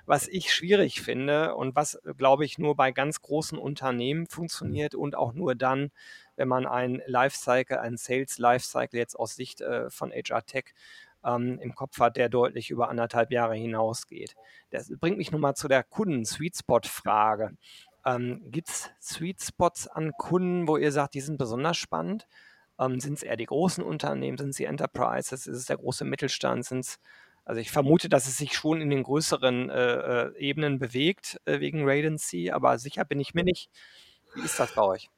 was 0.06 0.28
ich 0.28 0.54
schwierig 0.54 1.02
finde 1.02 1.56
und 1.56 1.76
was, 1.76 2.00
glaube 2.18 2.46
ich, 2.46 2.58
nur 2.58 2.76
bei 2.76 2.92
ganz 2.92 3.22
großen 3.22 3.58
Unternehmen 3.58 4.26
funktioniert 4.28 4.96
und 4.96 5.16
auch 5.16 5.34
nur 5.34 5.56
dann, 5.56 5.92
wenn 6.36 6.48
man 6.48 6.66
ein 6.66 7.02
Lifecycle, 7.06 7.78
ein 7.78 7.98
Sales 7.98 8.40
Lifecycle 8.40 9.00
jetzt 9.00 9.16
aus 9.16 9.36
Sicht 9.36 9.62
äh, 9.62 9.90
von 9.92 10.12
HR 10.12 10.46
Tech 10.46 10.74
ähm, 11.26 11.60
im 11.60 11.76
Kopf 11.76 12.00
hat, 12.00 12.18
der 12.18 12.30
deutlich 12.30 12.70
über 12.70 12.90
anderthalb 12.90 13.32
Jahre 13.32 13.56
hinausgeht. 13.56 14.36
Das 14.70 14.92
bringt 15.00 15.18
mich 15.18 15.32
nochmal 15.32 15.56
zu 15.56 15.68
der 15.68 15.84
Kunden-Sweet-Spot-Frage. 15.84 17.58
Ähm, 18.06 18.42
Gibt 18.52 18.70
es 18.70 18.90
Sweet 19.02 19.42
Spots 19.42 19.88
an 19.88 20.12
Kunden, 20.18 20.68
wo 20.68 20.78
ihr 20.78 20.92
sagt, 20.92 21.14
die 21.14 21.22
sind 21.22 21.38
besonders 21.38 21.78
spannend? 21.78 22.28
Ähm, 22.80 23.00
sind 23.00 23.14
es 23.14 23.24
eher 23.24 23.38
die 23.38 23.46
großen 23.46 23.84
Unternehmen? 23.84 24.38
Sind 24.38 24.50
es 24.50 24.58
die 24.58 24.66
Enterprises? 24.66 25.48
Ist 25.48 25.58
es 25.58 25.66
der 25.66 25.78
große 25.78 26.04
Mittelstand? 26.04 26.66
Sind's, 26.66 27.00
also 27.46 27.62
ich 27.62 27.72
vermute, 27.72 28.10
dass 28.10 28.28
es 28.28 28.38
sich 28.38 28.54
schon 28.54 28.82
in 28.82 28.90
den 28.90 29.04
größeren 29.04 29.70
äh, 29.70 29.94
äh, 29.94 30.38
Ebenen 30.38 30.80
bewegt 30.80 31.40
äh, 31.46 31.60
wegen 31.60 31.88
Radency, 31.88 32.52
aber 32.52 32.78
sicher 32.78 33.06
bin 33.06 33.20
ich 33.20 33.34
mir 33.34 33.44
nicht. 33.44 33.70
Wie 34.36 34.42
ist 34.42 34.60
das 34.60 34.74
bei 34.74 34.82
euch? 34.82 35.10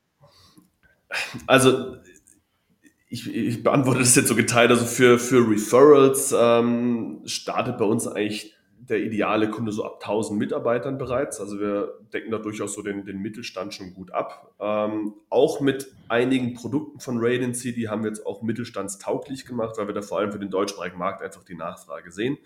Also 1.48 1.98
ich, 3.16 3.34
ich 3.34 3.64
beantworte 3.64 4.00
das 4.00 4.16
jetzt 4.16 4.28
so 4.28 4.36
geteilt. 4.36 4.72
Also 4.72 4.86
für, 4.86 5.18
für 5.18 5.50
Referrals 5.50 6.36
ähm, 6.38 7.22
startet 7.26 7.78
bei 7.78 7.86
uns 7.86 8.08
eigentlich 8.08 8.54
der 8.78 9.00
ideale 9.00 9.50
Kunde 9.50 9.72
so 9.72 9.84
ab 9.84 10.00
1000 10.02 10.38
Mitarbeitern 10.38 10.98
bereits. 10.98 11.40
Also 11.40 11.60
wir 11.60 11.98
decken 12.14 12.30
da 12.32 12.38
durchaus 12.38 12.74
so 12.74 12.82
den, 12.82 13.06
den 13.06 13.20
Mittelstand 13.20 13.74
schon 13.74 13.94
gut 13.94 14.12
ab. 14.12 14.54
Ähm, 14.60 15.14
auch 15.30 15.60
mit 15.60 15.88
einigen 16.08 16.54
Produkten 16.54 17.00
von 17.00 17.18
Radency, 17.20 17.74
die 17.74 17.90
haben 17.90 18.04
wir 18.04 18.10
jetzt 18.10 18.26
auch 18.26 18.42
mittelstandstauglich 18.44 19.46
gemacht, 19.46 19.78
weil 19.78 19.88
wir 19.88 19.94
da 19.94 20.02
vor 20.02 20.20
allem 20.20 20.32
für 20.32 20.40
den 20.40 20.52
deutschsprachigen 20.52 21.00
Markt 21.00 21.24
einfach 21.24 21.44
die 21.44 21.56
Nachfrage 21.56 22.12
sehen. 22.12 22.38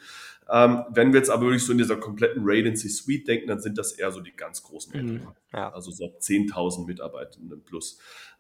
Ähm, 0.52 0.84
wenn 0.90 1.14
wir 1.14 1.20
jetzt 1.20 1.30
aber 1.30 1.44
wirklich 1.44 1.66
so 1.66 1.74
in 1.74 1.78
dieser 1.78 1.98
kompletten 1.98 2.44
Radency 2.46 2.90
Suite 2.90 3.28
denken, 3.28 3.48
dann 3.48 3.60
sind 3.60 3.78
das 3.78 3.92
eher 3.92 4.12
so 4.12 4.22
die 4.22 4.36
ganz 4.36 4.64
großen 4.64 4.94
mhm, 4.94 5.28
ja. 5.54 5.72
Also 5.72 5.92
so 5.92 6.06
10.000 6.06 6.86
Mitarbeitenden 6.88 7.64
plus. 7.64 8.00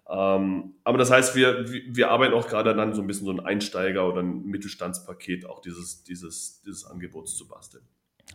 Ähm, 0.09 0.75
aber 0.83 0.97
das 0.97 1.11
heißt, 1.11 1.35
wir, 1.35 1.65
wir 1.69 2.09
arbeiten 2.09 2.33
auch 2.33 2.47
gerade 2.47 2.75
dann 2.75 2.93
so 2.93 3.01
ein 3.01 3.07
bisschen 3.07 3.25
so 3.25 3.31
ein 3.31 3.39
Einsteiger- 3.39 4.07
oder 4.07 4.21
ein 4.21 4.43
Mittelstandspaket 4.45 5.45
auch 5.45 5.61
dieses, 5.61 6.03
dieses, 6.03 6.61
dieses 6.63 6.85
Angebots 6.85 7.35
zu 7.35 7.47
basteln. 7.47 7.83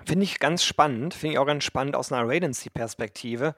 Finde 0.04 0.24
ich 0.24 0.40
ganz 0.40 0.64
spannend, 0.64 1.14
finde 1.14 1.34
ich 1.34 1.38
auch 1.38 1.46
ganz 1.46 1.62
spannend 1.62 1.94
aus 1.94 2.10
einer 2.12 2.28
Radency-Perspektive, 2.28 3.54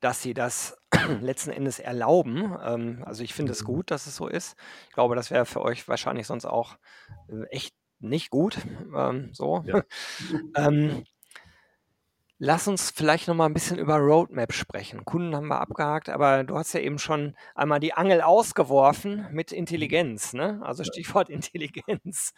dass 0.00 0.22
sie 0.22 0.32
das 0.32 0.78
letzten 1.20 1.50
Endes 1.50 1.78
erlauben. 1.78 2.56
Ähm, 2.62 3.02
also 3.04 3.22
ich 3.22 3.34
finde 3.34 3.52
es 3.52 3.62
mhm. 3.62 3.66
gut, 3.66 3.90
dass 3.90 4.06
es 4.06 4.16
so 4.16 4.26
ist. 4.26 4.56
Ich 4.88 4.94
glaube, 4.94 5.14
das 5.14 5.30
wäre 5.30 5.44
für 5.44 5.60
euch 5.60 5.86
wahrscheinlich 5.88 6.26
sonst 6.26 6.46
auch 6.46 6.76
äh, 7.28 7.44
echt 7.50 7.74
nicht 7.98 8.30
gut. 8.30 8.58
Ähm, 8.94 9.30
so. 9.32 9.62
Ja. 9.66 9.82
ähm, 10.56 11.04
Lass 12.38 12.66
uns 12.66 12.90
vielleicht 12.90 13.28
noch 13.28 13.36
mal 13.36 13.46
ein 13.46 13.54
bisschen 13.54 13.78
über 13.78 13.96
Roadmap 13.96 14.52
sprechen. 14.52 15.04
Kunden 15.04 15.36
haben 15.36 15.46
wir 15.46 15.60
abgehakt, 15.60 16.08
aber 16.08 16.42
du 16.42 16.56
hast 16.56 16.72
ja 16.72 16.80
eben 16.80 16.98
schon 16.98 17.36
einmal 17.54 17.78
die 17.78 17.94
Angel 17.94 18.22
ausgeworfen 18.22 19.28
mit 19.30 19.52
Intelligenz, 19.52 20.32
ne? 20.32 20.60
Also 20.64 20.82
Stichwort 20.82 21.28
Intelligenz. 21.30 22.32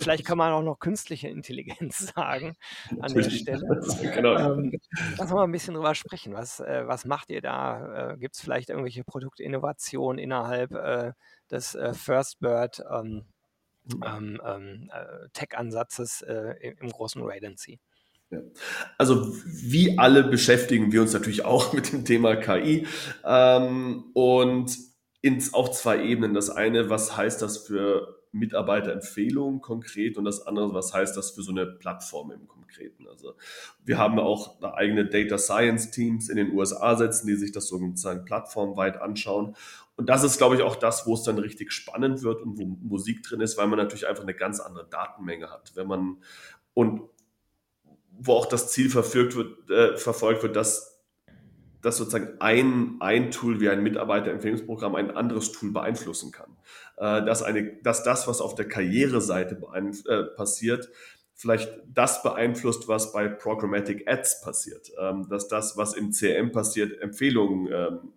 Vielleicht 0.00 0.24
kann 0.24 0.38
man 0.38 0.52
auch 0.52 0.62
noch 0.62 0.78
künstliche 0.78 1.28
Intelligenz 1.28 1.98
sagen 2.16 2.56
an 3.00 3.12
der 3.12 3.28
Stelle. 3.28 3.62
Genau. 4.14 4.36
Ähm, 4.36 4.72
lass 5.12 5.20
uns 5.20 5.32
mal 5.32 5.44
ein 5.44 5.52
bisschen 5.52 5.74
drüber 5.74 5.94
sprechen. 5.94 6.32
Was, 6.32 6.60
äh, 6.60 6.86
was 6.86 7.04
macht 7.04 7.28
ihr 7.30 7.42
da? 7.42 8.12
Äh, 8.12 8.16
Gibt 8.18 8.34
es 8.36 8.40
vielleicht 8.40 8.70
irgendwelche 8.70 9.04
Produktinnovationen 9.04 10.18
innerhalb 10.18 10.72
äh, 10.72 11.12
des 11.50 11.74
äh, 11.74 11.92
First 11.92 12.40
Bird 12.40 12.82
ähm, 12.90 13.26
ähm, 14.04 14.40
ähm 14.44 14.90
äh, 14.92 15.28
Tech-Ansatzes 15.34 16.22
äh, 16.22 16.74
im 16.80 16.88
großen 16.88 17.22
Radency? 17.22 17.80
Also 18.98 19.34
wie 19.44 19.98
alle 19.98 20.24
beschäftigen 20.24 20.92
wir 20.92 21.02
uns 21.02 21.12
natürlich 21.12 21.44
auch 21.44 21.72
mit 21.74 21.92
dem 21.92 22.04
Thema 22.04 22.36
KI 22.36 22.86
ähm, 23.24 24.04
und 24.14 24.76
ins 25.20 25.54
auch 25.54 25.70
zwei 25.70 26.04
Ebenen. 26.04 26.34
Das 26.34 26.50
eine, 26.50 26.90
was 26.90 27.16
heißt 27.16 27.42
das 27.42 27.58
für 27.58 28.22
Mitarbeiterempfehlungen 28.32 29.60
konkret 29.60 30.16
und 30.16 30.24
das 30.24 30.46
andere, 30.46 30.72
was 30.72 30.94
heißt 30.94 31.16
das 31.16 31.32
für 31.32 31.42
so 31.42 31.52
eine 31.52 31.66
Plattform 31.66 32.32
im 32.32 32.48
Konkreten. 32.48 33.06
Also 33.06 33.34
wir 33.84 33.98
haben 33.98 34.18
auch 34.18 34.62
eigene 34.62 35.04
Data 35.04 35.36
Science 35.36 35.90
Teams 35.90 36.30
in 36.30 36.36
den 36.36 36.52
USA 36.52 36.96
setzen, 36.96 37.26
die 37.26 37.36
sich 37.36 37.52
das 37.52 37.68
sozusagen 37.68 38.24
plattformweit 38.24 39.00
anschauen. 39.00 39.54
Und 39.96 40.08
das 40.08 40.24
ist, 40.24 40.38
glaube 40.38 40.56
ich, 40.56 40.62
auch 40.62 40.76
das, 40.76 41.06
wo 41.06 41.14
es 41.14 41.22
dann 41.22 41.38
richtig 41.38 41.72
spannend 41.72 42.22
wird 42.22 42.40
und 42.40 42.58
wo 42.58 42.64
Musik 42.64 43.22
drin 43.22 43.42
ist, 43.42 43.58
weil 43.58 43.66
man 43.66 43.78
natürlich 43.78 44.08
einfach 44.08 44.22
eine 44.22 44.34
ganz 44.34 44.58
andere 44.60 44.88
Datenmenge 44.88 45.50
hat. 45.50 45.72
Wenn 45.74 45.86
man 45.86 46.16
und 46.74 47.02
wo 48.24 48.34
auch 48.34 48.46
das 48.46 48.70
Ziel 48.70 48.90
verfolgt 48.90 49.36
wird, 49.36 49.70
äh, 49.70 49.96
verfolgt 49.96 50.42
wird 50.42 50.56
dass, 50.56 51.02
dass 51.80 51.96
sozusagen 51.96 52.40
ein, 52.40 52.96
ein 53.00 53.30
Tool 53.30 53.60
wie 53.60 53.68
ein 53.68 53.82
Mitarbeiterempfehlungsprogramm 53.82 54.94
ein 54.94 55.10
anderes 55.10 55.52
Tool 55.52 55.72
beeinflussen 55.72 56.30
kann. 56.30 56.56
Äh, 56.96 57.24
dass, 57.24 57.42
eine, 57.42 57.76
dass 57.82 58.04
das, 58.04 58.28
was 58.28 58.40
auf 58.40 58.54
der 58.54 58.68
Karriereseite 58.68 59.60
äh, 60.08 60.22
passiert, 60.36 60.88
vielleicht 61.34 61.72
das 61.92 62.22
beeinflusst, 62.22 62.86
was 62.86 63.12
bei 63.12 63.28
Programmatic 63.28 64.08
Ads 64.08 64.42
passiert. 64.42 64.92
Ähm, 65.00 65.28
dass 65.28 65.48
das, 65.48 65.76
was 65.76 65.94
im 65.94 66.12
CRM 66.12 66.52
passiert, 66.52 67.00
Empfehlungen 67.00 67.66
ähm, 67.72 68.12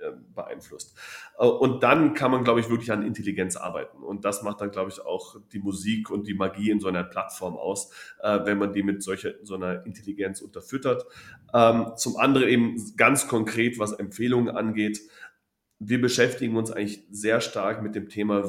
äh, 0.00 0.12
beeinflusst. 0.34 0.94
Äh, 1.40 1.46
und 1.46 1.82
dann 1.82 2.14
kann 2.14 2.30
man, 2.30 2.44
glaube 2.44 2.60
ich, 2.60 2.68
wirklich 2.68 2.92
an 2.92 3.02
Intelligenz 3.02 3.56
arbeiten. 3.56 4.02
Und 4.02 4.24
das 4.24 4.42
macht 4.42 4.60
dann, 4.60 4.70
glaube 4.70 4.90
ich, 4.90 5.00
auch 5.04 5.36
die 5.52 5.58
Musik 5.58 6.10
und 6.10 6.28
die 6.28 6.34
Magie 6.34 6.70
in 6.70 6.80
so 6.80 6.88
einer 6.88 7.02
Plattform 7.02 7.56
aus, 7.56 7.90
äh, 8.22 8.40
wenn 8.44 8.58
man 8.58 8.72
die 8.72 8.82
mit 8.82 9.02
solcher, 9.02 9.32
so 9.42 9.54
einer 9.54 9.84
Intelligenz 9.86 10.40
unterfüttert. 10.40 11.04
Ähm, 11.54 11.92
zum 11.96 12.16
anderen 12.16 12.48
eben 12.48 12.76
ganz 12.96 13.26
konkret, 13.26 13.78
was 13.78 13.92
Empfehlungen 13.92 14.54
angeht. 14.54 15.00
Wir 15.78 16.00
beschäftigen 16.00 16.56
uns 16.56 16.70
eigentlich 16.70 17.04
sehr 17.10 17.40
stark 17.40 17.82
mit 17.82 17.94
dem 17.94 18.08
Thema, 18.10 18.44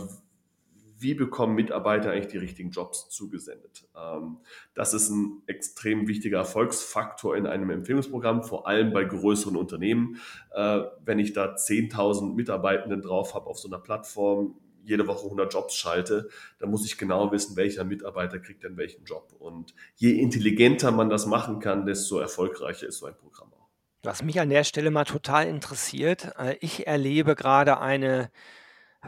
wie 1.01 1.13
bekommen 1.13 1.55
Mitarbeiter 1.55 2.11
eigentlich 2.11 2.27
die 2.27 2.37
richtigen 2.37 2.71
Jobs 2.71 3.09
zugesendet. 3.09 3.87
Ähm, 3.95 4.37
das 4.73 4.93
ist 4.93 5.09
ein 5.09 5.41
extrem 5.47 6.07
wichtiger 6.07 6.37
Erfolgsfaktor 6.39 7.35
in 7.35 7.47
einem 7.47 7.69
Empfehlungsprogramm, 7.71 8.43
vor 8.43 8.67
allem 8.67 8.93
bei 8.93 9.03
größeren 9.03 9.55
Unternehmen. 9.55 10.17
Äh, 10.53 10.81
wenn 11.03 11.19
ich 11.19 11.33
da 11.33 11.55
10.000 11.55 12.35
Mitarbeitenden 12.35 13.01
drauf 13.01 13.33
habe 13.33 13.47
auf 13.47 13.59
so 13.59 13.67
einer 13.67 13.79
Plattform, 13.79 14.55
jede 14.83 15.07
Woche 15.07 15.25
100 15.25 15.53
Jobs 15.53 15.75
schalte, 15.75 16.29
dann 16.59 16.69
muss 16.69 16.85
ich 16.85 16.97
genau 16.97 17.31
wissen, 17.31 17.55
welcher 17.55 17.83
Mitarbeiter 17.83 18.39
kriegt 18.39 18.63
denn 18.63 18.77
welchen 18.77 19.05
Job. 19.05 19.33
Und 19.39 19.73
je 19.95 20.11
intelligenter 20.11 20.91
man 20.91 21.09
das 21.09 21.25
machen 21.25 21.59
kann, 21.59 21.85
desto 21.85 22.19
erfolgreicher 22.19 22.87
ist 22.87 22.97
so 22.97 23.05
ein 23.05 23.15
Programm 23.15 23.53
auch. 23.53 23.69
Was 24.03 24.23
mich 24.23 24.39
an 24.39 24.49
der 24.49 24.63
Stelle 24.63 24.89
mal 24.89 25.05
total 25.05 25.47
interessiert, 25.47 26.33
äh, 26.37 26.55
ich 26.59 26.87
erlebe 26.87 27.35
gerade 27.35 27.79
eine 27.79 28.31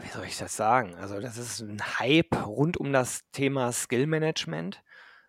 wie 0.00 0.08
soll 0.08 0.24
ich 0.24 0.38
das 0.38 0.56
sagen? 0.56 0.94
Also, 0.96 1.20
das 1.20 1.36
ist 1.36 1.60
ein 1.60 1.80
Hype 1.98 2.46
rund 2.46 2.76
um 2.76 2.92
das 2.92 3.20
Thema 3.32 3.72
Skill 3.72 4.06
Management. 4.06 4.82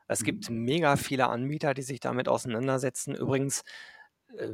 Es 0.08 0.24
gibt 0.24 0.50
mhm. 0.50 0.64
mega 0.64 0.96
viele 0.98 1.28
Anbieter, 1.28 1.74
die 1.74 1.82
sich 1.84 2.00
damit 2.00 2.28
auseinandersetzen. 2.28 3.16
Übrigens, 3.16 3.64
äh, 4.38 4.54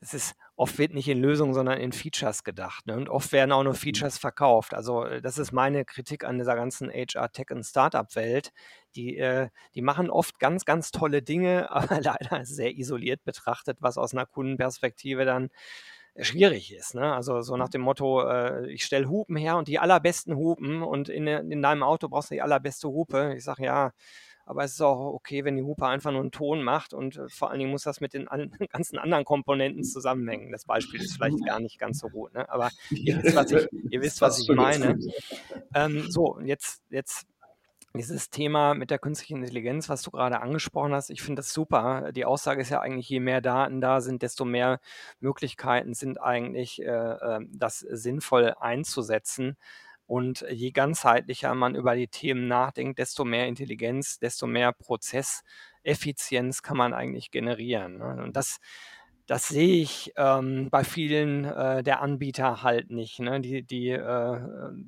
es 0.00 0.14
ist 0.14 0.36
oft 0.56 0.78
wird 0.78 0.94
nicht 0.94 1.08
in 1.08 1.20
Lösungen, 1.20 1.54
sondern 1.54 1.78
in 1.78 1.92
Features 1.92 2.42
gedacht, 2.44 2.86
ne? 2.86 2.96
Und 2.96 3.08
oft 3.10 3.32
werden 3.32 3.52
auch 3.52 3.62
nur 3.62 3.74
mhm. 3.74 3.78
Features 3.78 4.18
verkauft. 4.18 4.74
Also, 4.74 5.04
äh, 5.04 5.20
das 5.22 5.38
ist 5.38 5.52
meine 5.52 5.84
Kritik 5.84 6.24
an 6.24 6.38
dieser 6.38 6.56
ganzen 6.56 6.90
HR, 6.90 7.30
Tech 7.32 7.50
und 7.50 7.64
Startup-Welt. 7.64 8.52
Die, 8.94 9.16
äh, 9.18 9.48
die 9.74 9.82
machen 9.82 10.10
oft 10.10 10.38
ganz, 10.38 10.64
ganz 10.64 10.90
tolle 10.92 11.22
Dinge, 11.22 11.70
aber 11.70 12.00
leider 12.00 12.44
sehr 12.44 12.76
isoliert 12.76 13.24
betrachtet, 13.24 13.78
was 13.80 13.98
aus 13.98 14.12
einer 14.14 14.26
Kundenperspektive 14.26 15.24
dann 15.24 15.50
schwierig 16.20 16.74
ist. 16.74 16.94
Ne? 16.94 17.14
Also 17.14 17.40
so 17.42 17.56
nach 17.56 17.68
dem 17.68 17.82
Motto, 17.82 18.22
äh, 18.22 18.70
ich 18.70 18.84
stelle 18.84 19.08
Hupen 19.08 19.36
her 19.36 19.56
und 19.56 19.68
die 19.68 19.78
allerbesten 19.78 20.36
Hupen 20.36 20.82
und 20.82 21.08
in, 21.08 21.26
in 21.26 21.62
deinem 21.62 21.82
Auto 21.82 22.08
brauchst 22.08 22.30
du 22.30 22.34
die 22.34 22.42
allerbeste 22.42 22.88
Hupe. 22.88 23.34
Ich 23.36 23.44
sage 23.44 23.64
ja, 23.64 23.92
aber 24.46 24.62
es 24.62 24.74
ist 24.74 24.80
auch 24.80 25.12
okay, 25.12 25.44
wenn 25.44 25.56
die 25.56 25.62
Hupe 25.62 25.86
einfach 25.86 26.12
nur 26.12 26.20
einen 26.20 26.30
Ton 26.30 26.62
macht 26.62 26.94
und 26.94 27.16
äh, 27.16 27.28
vor 27.28 27.50
allen 27.50 27.58
Dingen 27.58 27.72
muss 27.72 27.82
das 27.82 28.00
mit 28.00 28.14
den 28.14 28.28
an, 28.28 28.50
ganzen 28.72 28.98
anderen 28.98 29.24
Komponenten 29.24 29.82
zusammenhängen. 29.82 30.52
Das 30.52 30.64
Beispiel 30.64 31.02
ist 31.02 31.14
vielleicht 31.14 31.44
gar 31.44 31.60
nicht 31.60 31.78
ganz 31.78 31.98
so 31.98 32.08
gut, 32.08 32.32
ne? 32.32 32.48
aber 32.48 32.70
ihr 32.90 33.22
wisst, 33.22 33.36
was 33.36 33.50
ich, 33.50 33.68
ihr 33.90 34.00
wisst, 34.00 34.20
was 34.20 34.40
ich 34.40 34.48
meine. 34.48 34.98
Ähm, 35.74 36.06
so, 36.08 36.38
jetzt, 36.40 36.82
jetzt 36.90 37.26
dieses 37.96 38.30
Thema 38.30 38.74
mit 38.74 38.90
der 38.90 38.98
künstlichen 38.98 39.42
Intelligenz, 39.42 39.88
was 39.88 40.02
du 40.02 40.10
gerade 40.10 40.40
angesprochen 40.40 40.94
hast, 40.94 41.10
ich 41.10 41.22
finde 41.22 41.40
das 41.40 41.52
super. 41.52 42.12
Die 42.12 42.24
Aussage 42.24 42.60
ist 42.60 42.70
ja 42.70 42.80
eigentlich, 42.80 43.08
je 43.08 43.20
mehr 43.20 43.40
Daten 43.40 43.80
da 43.80 44.00
sind, 44.00 44.22
desto 44.22 44.44
mehr 44.44 44.80
Möglichkeiten 45.20 45.94
sind 45.94 46.20
eigentlich, 46.20 46.82
äh, 46.82 46.86
ähm, 46.86 47.50
das 47.52 47.80
sinnvoll 47.80 48.54
einzusetzen. 48.58 49.56
Und 50.06 50.46
je 50.50 50.70
ganzheitlicher 50.70 51.54
man 51.54 51.74
über 51.74 51.96
die 51.96 52.08
Themen 52.08 52.46
nachdenkt, 52.46 52.98
desto 53.00 53.24
mehr 53.24 53.48
Intelligenz, 53.48 54.18
desto 54.20 54.46
mehr 54.46 54.72
Prozesseffizienz 54.72 56.62
kann 56.62 56.76
man 56.76 56.94
eigentlich 56.94 57.32
generieren. 57.32 57.98
Ne? 57.98 58.22
Und 58.22 58.36
das 58.36 58.58
das 59.26 59.48
sehe 59.48 59.82
ich 59.82 60.12
ähm, 60.16 60.68
bei 60.70 60.84
vielen 60.84 61.44
äh, 61.44 61.82
der 61.82 62.00
Anbieter 62.00 62.62
halt 62.62 62.90
nicht. 62.90 63.18
Ne? 63.18 63.40
Die, 63.40 63.62
die 63.62 63.90
äh, 63.90 64.40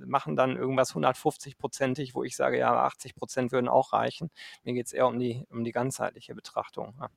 machen 0.06 0.36
dann 0.36 0.56
irgendwas 0.56 0.94
150-prozentig, 0.94 2.14
wo 2.14 2.22
ich 2.22 2.36
sage, 2.36 2.58
ja, 2.58 2.72
80 2.84 3.16
Prozent 3.16 3.52
würden 3.52 3.68
auch 3.68 3.92
reichen. 3.92 4.30
Mir 4.62 4.74
geht 4.74 4.86
es 4.86 4.92
eher 4.92 5.08
um 5.08 5.18
die, 5.18 5.44
um 5.50 5.64
die 5.64 5.72
ganzheitliche 5.72 6.34
Betrachtung. 6.34 6.94
Ja. 7.00 7.08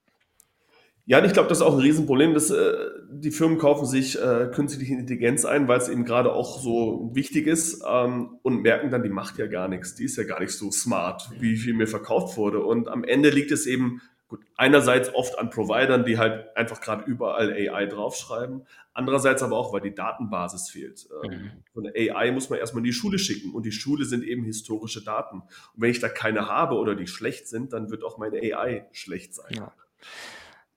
Ja, 1.05 1.17
und 1.17 1.25
ich 1.25 1.33
glaube, 1.33 1.49
das 1.49 1.57
ist 1.57 1.63
auch 1.63 1.73
ein 1.73 1.81
Riesenproblem, 1.81 2.35
dass 2.35 2.51
äh, 2.51 2.73
die 3.11 3.31
Firmen 3.31 3.57
kaufen 3.57 3.85
sich 3.87 4.21
äh, 4.21 4.49
künstliche 4.53 4.93
Intelligenz 4.93 5.45
ein, 5.45 5.67
weil 5.67 5.79
es 5.79 5.89
eben 5.89 6.05
gerade 6.05 6.31
auch 6.31 6.61
so 6.61 7.09
wichtig 7.13 7.47
ist 7.47 7.83
ähm, 7.89 8.37
und 8.43 8.61
merken 8.61 8.91
dann, 8.91 9.01
die 9.01 9.09
macht 9.09 9.39
ja 9.39 9.47
gar 9.47 9.67
nichts, 9.67 9.95
die 9.95 10.05
ist 10.05 10.15
ja 10.17 10.23
gar 10.23 10.39
nicht 10.39 10.51
so 10.53 10.69
smart, 10.69 11.29
wie 11.39 11.57
viel 11.57 11.73
mir 11.73 11.87
verkauft 11.87 12.37
wurde. 12.37 12.63
Und 12.63 12.87
am 12.87 13.03
Ende 13.03 13.29
liegt 13.29 13.51
es 13.51 13.65
eben 13.65 14.01
Gut, 14.31 14.45
einerseits 14.55 15.13
oft 15.13 15.37
an 15.37 15.49
Providern, 15.49 16.05
die 16.05 16.17
halt 16.17 16.55
einfach 16.55 16.79
gerade 16.79 17.03
überall 17.03 17.51
AI 17.51 17.85
draufschreiben. 17.85 18.65
Andererseits 18.93 19.43
aber 19.43 19.57
auch, 19.57 19.73
weil 19.73 19.81
die 19.81 19.93
Datenbasis 19.93 20.69
fehlt. 20.69 21.05
Ähm, 21.21 21.31
mhm. 21.31 21.51
So 21.73 21.81
eine 21.81 21.91
AI 21.93 22.31
muss 22.31 22.49
man 22.49 22.57
erstmal 22.57 22.79
in 22.79 22.85
die 22.85 22.93
Schule 22.93 23.19
schicken 23.19 23.53
und 23.53 23.65
die 23.65 23.73
Schule 23.73 24.05
sind 24.05 24.23
eben 24.23 24.45
historische 24.45 25.03
Daten. 25.03 25.41
Und 25.41 25.49
wenn 25.75 25.91
ich 25.91 25.99
da 25.99 26.07
keine 26.07 26.47
habe 26.47 26.75
oder 26.75 26.95
die 26.95 27.07
schlecht 27.07 27.49
sind, 27.49 27.73
dann 27.73 27.91
wird 27.91 28.05
auch 28.05 28.17
meine 28.17 28.37
AI 28.37 28.87
schlecht 28.93 29.35
sein. 29.35 29.53
Ja. 29.53 29.73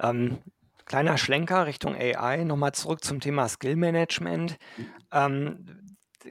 Ähm, 0.01 0.39
kleiner 0.85 1.17
Schlenker 1.17 1.69
Richtung 1.69 1.95
AI, 1.95 2.43
nochmal 2.43 2.73
zurück 2.73 3.05
zum 3.05 3.21
Thema 3.21 3.49
Skill 3.49 3.77
Management. 3.77 4.59
Mhm. 4.77 4.87
Ähm, 5.13 5.84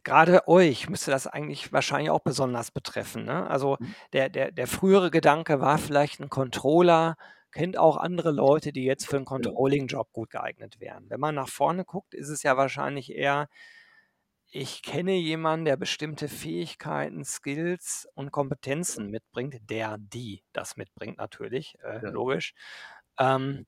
gerade 0.03 0.47
euch 0.47 0.89
müsste 0.89 1.11
das 1.11 1.27
eigentlich 1.27 1.71
wahrscheinlich 1.71 2.09
auch 2.09 2.21
besonders 2.21 2.71
betreffen. 2.71 3.25
Ne? 3.25 3.47
Also 3.49 3.77
mhm. 3.79 3.95
der, 4.13 4.29
der, 4.29 4.51
der 4.51 4.67
frühere 4.67 5.11
Gedanke 5.11 5.59
war 5.59 5.77
vielleicht 5.77 6.19
ein 6.19 6.29
Controller, 6.29 7.15
kennt 7.51 7.77
auch 7.77 7.97
andere 7.97 8.31
Leute, 8.31 8.73
die 8.73 8.83
jetzt 8.83 9.07
für 9.07 9.17
einen 9.17 9.25
Controlling-Job 9.25 10.11
gut 10.11 10.31
geeignet 10.31 10.79
wären. 10.79 11.09
Wenn 11.09 11.19
man 11.19 11.35
nach 11.35 11.49
vorne 11.49 11.85
guckt, 11.85 12.13
ist 12.13 12.29
es 12.29 12.43
ja 12.43 12.57
wahrscheinlich 12.57 13.13
eher, 13.13 13.47
ich 14.47 14.81
kenne 14.81 15.13
jemanden, 15.13 15.65
der 15.65 15.77
bestimmte 15.77 16.27
Fähigkeiten, 16.27 17.23
Skills 17.23 18.07
und 18.15 18.31
Kompetenzen 18.31 19.09
mitbringt, 19.09 19.69
der 19.69 19.97
die 19.99 20.43
das 20.51 20.77
mitbringt 20.77 21.17
natürlich, 21.17 21.77
äh, 21.83 22.03
ja. 22.03 22.09
logisch. 22.09 22.53
Ähm, 23.19 23.65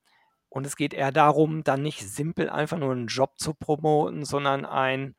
und 0.48 0.66
es 0.66 0.76
geht 0.76 0.94
eher 0.94 1.12
darum, 1.12 1.64
dann 1.64 1.82
nicht 1.82 2.08
simpel 2.08 2.48
einfach 2.48 2.78
nur 2.78 2.92
einen 2.92 3.08
Job 3.08 3.34
zu 3.38 3.54
promoten, 3.54 4.24
sondern 4.24 4.64
ein 4.64 5.14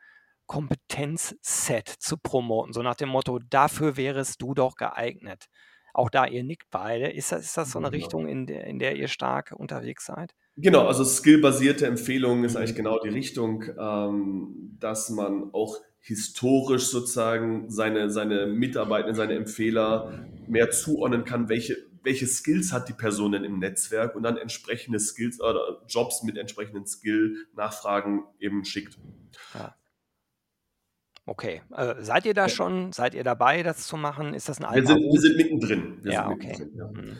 Kompetenzset 0.48 1.88
zu 1.88 2.18
promoten, 2.18 2.74
so 2.74 2.82
nach 2.82 2.96
dem 2.96 3.10
Motto, 3.10 3.40
dafür 3.50 3.98
wärest 3.98 4.42
du 4.42 4.54
doch 4.54 4.76
geeignet. 4.76 5.46
Auch 5.94 6.10
da 6.10 6.26
ihr 6.26 6.44
nickt 6.44 6.70
beide. 6.70 7.10
Ist 7.10 7.32
das, 7.32 7.44
ist 7.44 7.58
das 7.58 7.72
so 7.72 7.80
eine 7.80 7.90
genau. 7.90 8.04
Richtung, 8.04 8.28
in 8.28 8.46
der, 8.46 8.66
in 8.66 8.80
der 8.80 8.96
ihr 8.96 9.08
stark 9.08 9.52
unterwegs 9.56 10.06
seid? 10.06 10.36
Genau, 10.56 10.88
also 10.88 11.04
skillbasierte 11.04 11.86
Empfehlungen 11.88 12.44
ist 12.44 12.56
eigentlich 12.56 12.76
genau 12.76 13.00
die 13.00 13.10
Richtung, 13.10 13.64
ähm, 13.80 14.78
dass 14.80 15.10
man 15.10 15.54
auch 15.54 15.78
historisch 16.00 16.86
sozusagen 16.86 17.70
seine, 17.70 18.10
seine 18.10 18.48
Mitarbeiter, 18.48 19.14
seine 19.14 19.34
Empfehler 19.34 20.26
mehr 20.48 20.72
zuordnen 20.72 21.26
kann, 21.26 21.50
welche, 21.50 21.78
welche 22.04 22.28
Skills 22.28 22.72
hat 22.72 22.88
die 22.90 22.94
Person 22.94 23.34
denn 23.34 23.44
im 23.44 23.60
Netzwerk 23.60 24.16
und 24.16 24.24
dann 24.24 24.38
entsprechende 24.38 25.00
Skills 25.00 25.42
oder 25.42 25.82
Jobs 25.88 26.24
mit 26.24 26.38
entsprechenden 26.38 26.86
Skill-Nachfragen 26.86 28.24
eben 28.40 28.64
schickt. 28.66 28.98
Ja. 29.54 29.76
Okay. 31.28 31.62
Äh, 31.76 31.96
seid 32.00 32.26
ihr 32.26 32.34
da 32.34 32.44
ja. 32.44 32.50
schon? 32.50 32.94
Seid 32.94 33.13
ihr 33.13 33.24
dabei, 33.24 33.62
das 33.62 33.86
zu 33.86 33.98
machen? 33.98 34.34
Ist 34.34 34.48
das 34.48 34.60
ein 34.60 34.66
alter 34.66 34.96
wir 34.96 34.96
sind, 34.96 35.12
wir 35.12 35.20
sind 35.20 35.38
mittendrin. 35.38 35.98
Wir 36.02 36.13
ja, 36.13 36.30
okay. 36.30 36.56
Mittendrin, 36.58 36.78
ja. 36.78 36.88
Mhm. 36.88 37.18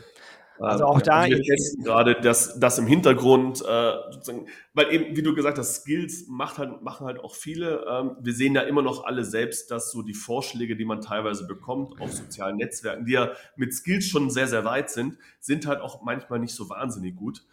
Also 0.60 0.86
auch 0.86 1.00
da. 1.00 1.20
Also 1.20 1.36
wir 1.36 1.42
testen 1.42 1.84
gerade 1.84 2.16
das, 2.20 2.58
das 2.58 2.78
im 2.78 2.86
Hintergrund, 2.86 3.62
äh, 3.62 3.92
weil 4.74 4.92
eben, 4.92 5.16
wie 5.16 5.22
du 5.22 5.34
gesagt 5.34 5.58
hast, 5.58 5.82
Skills 5.82 6.26
macht 6.26 6.58
halt, 6.58 6.82
machen 6.82 7.06
halt 7.06 7.20
auch 7.20 7.34
viele. 7.34 7.84
Ähm, 7.88 8.16
wir 8.20 8.32
sehen 8.32 8.54
ja 8.54 8.62
immer 8.62 8.82
noch 8.82 9.04
alle 9.04 9.24
selbst, 9.24 9.70
dass 9.70 9.92
so 9.92 10.02
die 10.02 10.14
Vorschläge, 10.14 10.74
die 10.74 10.84
man 10.84 11.00
teilweise 11.00 11.46
bekommt 11.46 12.00
auf 12.00 12.10
sozialen 12.12 12.56
Netzwerken, 12.56 13.04
die 13.04 13.12
ja 13.12 13.32
mit 13.56 13.74
Skills 13.74 14.06
schon 14.06 14.30
sehr, 14.30 14.48
sehr 14.48 14.64
weit 14.64 14.90
sind, 14.90 15.18
sind 15.38 15.66
halt 15.66 15.80
auch 15.80 16.02
manchmal 16.02 16.38
nicht 16.40 16.54
so 16.54 16.68
wahnsinnig 16.68 17.14
gut. 17.14 17.44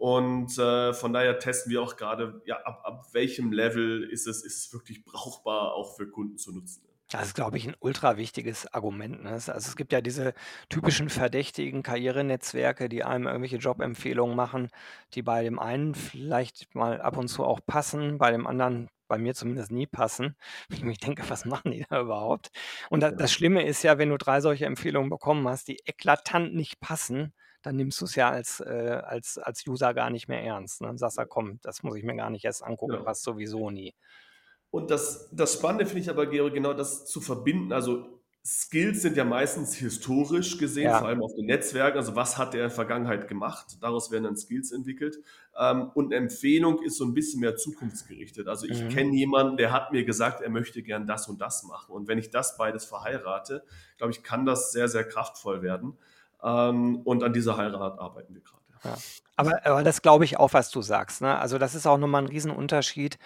Und 0.00 0.56
äh, 0.56 0.94
von 0.94 1.12
daher 1.12 1.38
testen 1.38 1.70
wir 1.70 1.82
auch 1.82 1.94
gerade, 1.94 2.40
ja, 2.46 2.56
ab, 2.62 2.80
ab 2.84 3.08
welchem 3.12 3.52
Level 3.52 4.02
ist 4.02 4.26
es, 4.26 4.42
ist 4.42 4.64
es 4.64 4.72
wirklich 4.72 5.04
brauchbar, 5.04 5.74
auch 5.74 5.94
für 5.94 6.08
Kunden 6.08 6.38
zu 6.38 6.54
nutzen. 6.54 6.82
Das 7.10 7.26
ist, 7.26 7.34
glaube 7.34 7.58
ich, 7.58 7.68
ein 7.68 7.76
ultra 7.80 8.16
wichtiges 8.16 8.72
Argument. 8.72 9.24
Ne? 9.24 9.32
Also 9.32 9.52
es 9.52 9.76
gibt 9.76 9.92
ja 9.92 10.00
diese 10.00 10.32
typischen 10.70 11.10
verdächtigen 11.10 11.82
Karrierenetzwerke, 11.82 12.88
die 12.88 13.04
einem 13.04 13.26
irgendwelche 13.26 13.58
Jobempfehlungen 13.58 14.34
machen, 14.34 14.70
die 15.12 15.20
bei 15.20 15.42
dem 15.42 15.58
einen 15.58 15.94
vielleicht 15.94 16.74
mal 16.74 17.02
ab 17.02 17.18
und 17.18 17.28
zu 17.28 17.44
auch 17.44 17.60
passen, 17.66 18.16
bei 18.16 18.30
dem 18.30 18.46
anderen 18.46 18.88
bei 19.06 19.18
mir 19.18 19.34
zumindest 19.34 19.70
nie 19.70 19.86
passen. 19.86 20.34
Ich 20.70 20.82
mich 20.82 20.98
denke, 20.98 21.28
was 21.28 21.44
machen 21.44 21.72
die 21.72 21.84
da 21.90 22.00
überhaupt? 22.00 22.52
Und 22.88 23.00
das, 23.00 23.16
das 23.16 23.30
Schlimme 23.30 23.66
ist 23.66 23.82
ja, 23.82 23.98
wenn 23.98 24.08
du 24.08 24.16
drei 24.16 24.40
solche 24.40 24.64
Empfehlungen 24.64 25.10
bekommen 25.10 25.46
hast, 25.46 25.68
die 25.68 25.82
eklatant 25.84 26.54
nicht 26.54 26.80
passen, 26.80 27.34
dann 27.62 27.76
nimmst 27.76 28.00
du 28.00 28.04
es 28.04 28.14
ja 28.14 28.30
als, 28.30 28.60
äh, 28.60 29.00
als, 29.04 29.38
als 29.38 29.66
User 29.66 29.94
gar 29.94 30.10
nicht 30.10 30.28
mehr 30.28 30.42
ernst. 30.42 30.80
Ne? 30.80 30.88
Und 30.88 30.98
sagst 30.98 31.18
ja, 31.18 31.24
komm, 31.24 31.58
das 31.62 31.82
muss 31.82 31.96
ich 31.96 32.04
mir 32.04 32.16
gar 32.16 32.30
nicht 32.30 32.44
erst 32.44 32.62
angucken, 32.62 32.94
ja. 32.94 33.02
passt 33.02 33.22
sowieso 33.22 33.70
nie. 33.70 33.94
Und 34.70 34.90
das, 34.90 35.28
das 35.32 35.54
Spannende 35.54 35.86
finde 35.86 36.00
ich 36.02 36.10
aber, 36.10 36.26
Georg, 36.26 36.54
genau 36.54 36.72
das 36.72 37.04
zu 37.06 37.20
verbinden. 37.20 37.72
Also 37.72 38.20
Skills 38.42 39.02
sind 39.02 39.18
ja 39.18 39.24
meistens 39.24 39.74
historisch 39.74 40.56
gesehen, 40.56 40.84
ja. 40.84 40.98
vor 40.98 41.08
allem 41.08 41.22
auf 41.22 41.34
den 41.34 41.44
Netzwerken. 41.44 41.98
Also 41.98 42.16
was 42.16 42.38
hat 42.38 42.54
der 42.54 42.62
in 42.62 42.68
der 42.68 42.74
Vergangenheit 42.74 43.28
gemacht? 43.28 43.76
Daraus 43.82 44.10
werden 44.10 44.24
dann 44.24 44.36
Skills 44.36 44.72
entwickelt. 44.72 45.18
Ähm, 45.58 45.90
und 45.94 46.06
eine 46.06 46.16
Empfehlung 46.16 46.82
ist 46.82 46.96
so 46.96 47.04
ein 47.04 47.12
bisschen 47.12 47.40
mehr 47.40 47.56
zukunftsgerichtet. 47.56 48.48
Also 48.48 48.66
ich 48.66 48.82
mhm. 48.82 48.88
kenne 48.88 49.14
jemanden, 49.14 49.58
der 49.58 49.72
hat 49.72 49.92
mir 49.92 50.04
gesagt, 50.04 50.40
er 50.40 50.48
möchte 50.48 50.82
gern 50.82 51.06
das 51.06 51.28
und 51.28 51.40
das 51.40 51.64
machen. 51.64 51.92
Und 51.92 52.08
wenn 52.08 52.18
ich 52.18 52.30
das 52.30 52.56
beides 52.56 52.86
verheirate, 52.86 53.62
glaube 53.98 54.12
ich, 54.12 54.22
kann 54.22 54.46
das 54.46 54.72
sehr, 54.72 54.88
sehr 54.88 55.04
kraftvoll 55.04 55.60
werden. 55.60 55.98
Ähm, 56.42 57.00
und 57.04 57.22
an 57.22 57.32
dieser 57.32 57.56
Heirat 57.56 57.98
arbeiten 57.98 58.34
wir 58.34 58.42
gerade. 58.42 58.60
Ja. 58.84 58.96
Aber, 59.36 59.66
aber 59.66 59.82
das 59.82 60.02
glaube 60.02 60.24
ich 60.24 60.38
auch, 60.38 60.52
was 60.52 60.70
du 60.70 60.82
sagst. 60.82 61.22
Ne? 61.22 61.38
Also 61.38 61.58
das 61.58 61.74
ist 61.74 61.86
auch 61.86 61.98
nochmal 61.98 62.22
ein 62.22 62.28
Riesenunterschied 62.28 63.18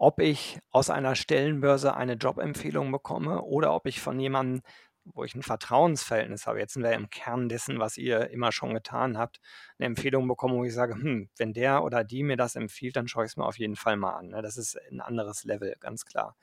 ob 0.00 0.18
ich 0.18 0.58
aus 0.70 0.88
einer 0.88 1.14
Stellenbörse 1.14 1.94
eine 1.94 2.14
Jobempfehlung 2.14 2.90
bekomme 2.90 3.42
oder 3.42 3.74
ob 3.74 3.84
ich 3.84 4.00
von 4.00 4.18
jemandem, 4.18 4.62
wo 5.04 5.24
ich 5.24 5.34
ein 5.34 5.42
Vertrauensverhältnis 5.42 6.46
habe, 6.46 6.58
jetzt 6.58 6.72
sind 6.72 6.82
wir 6.82 6.92
im 6.92 7.10
Kern 7.10 7.50
dessen, 7.50 7.78
was 7.78 7.98
ihr 7.98 8.30
immer 8.30 8.50
schon 8.50 8.72
getan 8.72 9.18
habt, 9.18 9.40
eine 9.78 9.86
Empfehlung 9.86 10.26
bekomme, 10.26 10.54
wo 10.54 10.64
ich 10.64 10.72
sage, 10.72 10.94
hm, 10.94 11.28
wenn 11.36 11.52
der 11.52 11.84
oder 11.84 12.02
die 12.02 12.22
mir 12.22 12.38
das 12.38 12.56
empfiehlt, 12.56 12.96
dann 12.96 13.08
schaue 13.08 13.26
ich 13.26 13.32
es 13.32 13.36
mir 13.36 13.44
auf 13.44 13.58
jeden 13.58 13.76
Fall 13.76 13.98
mal 13.98 14.14
an. 14.14 14.28
Ne? 14.28 14.40
Das 14.40 14.56
ist 14.56 14.78
ein 14.90 15.02
anderes 15.02 15.44
Level, 15.44 15.74
ganz 15.80 16.06
klar. 16.06 16.34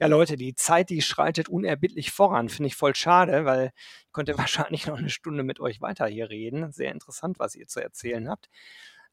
Ja, 0.00 0.06
Leute, 0.06 0.36
die 0.36 0.54
Zeit, 0.54 0.90
die 0.90 1.02
schreitet 1.02 1.48
unerbittlich 1.48 2.12
voran. 2.12 2.48
Finde 2.48 2.68
ich 2.68 2.76
voll 2.76 2.94
schade, 2.94 3.44
weil 3.44 3.72
ich 4.06 4.12
könnte 4.12 4.38
wahrscheinlich 4.38 4.86
noch 4.86 4.98
eine 4.98 5.10
Stunde 5.10 5.42
mit 5.42 5.60
euch 5.60 5.80
weiter 5.80 6.06
hier 6.06 6.30
reden. 6.30 6.72
Sehr 6.72 6.92
interessant, 6.92 7.38
was 7.38 7.54
ihr 7.56 7.66
zu 7.66 7.82
erzählen 7.82 8.28
habt. 8.28 8.48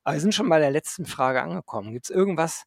Aber 0.04 0.14
wir 0.16 0.22
sind 0.22 0.36
schon 0.36 0.50
bei 0.50 0.60
der 0.60 0.72
letzten 0.72 1.06
Frage 1.06 1.42
angekommen. 1.42 1.94
Gibt 1.94 2.06
es 2.06 2.12
irgendwas, 2.12 2.66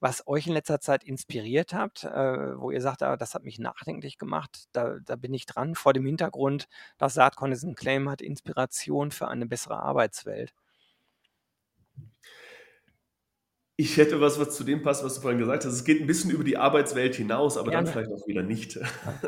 was 0.00 0.26
euch 0.26 0.46
in 0.46 0.54
letzter 0.54 0.80
Zeit 0.80 1.04
inspiriert 1.04 1.74
habt, 1.74 2.04
äh, 2.04 2.58
wo 2.58 2.70
ihr 2.70 2.80
sagt, 2.80 3.02
ah, 3.02 3.16
das 3.16 3.34
hat 3.34 3.44
mich 3.44 3.58
nachdenklich 3.58 4.18
gemacht, 4.18 4.68
da, 4.72 4.98
da 5.04 5.16
bin 5.16 5.34
ich 5.34 5.44
dran, 5.46 5.74
vor 5.74 5.92
dem 5.92 6.06
Hintergrund, 6.06 6.68
dass 6.98 7.14
Saatkorn 7.14 7.50
diesen 7.50 7.74
Claim 7.74 8.08
hat, 8.08 8.22
Inspiration 8.22 9.10
für 9.10 9.28
eine 9.28 9.46
bessere 9.46 9.80
Arbeitswelt? 9.82 10.54
Ich 13.80 13.96
hätte 13.96 14.20
was, 14.20 14.40
was 14.40 14.56
zu 14.56 14.64
dem 14.64 14.82
passt, 14.82 15.04
was 15.04 15.14
du 15.14 15.20
vorhin 15.20 15.38
gesagt 15.38 15.64
hast. 15.64 15.72
Es 15.72 15.84
geht 15.84 16.00
ein 16.00 16.08
bisschen 16.08 16.32
über 16.32 16.42
die 16.42 16.56
Arbeitswelt 16.56 17.14
hinaus, 17.14 17.56
aber 17.56 17.70
Gerne. 17.70 17.84
dann 17.84 17.92
vielleicht 17.92 18.10
auch 18.10 18.26
wieder 18.26 18.42
nicht. 18.42 18.76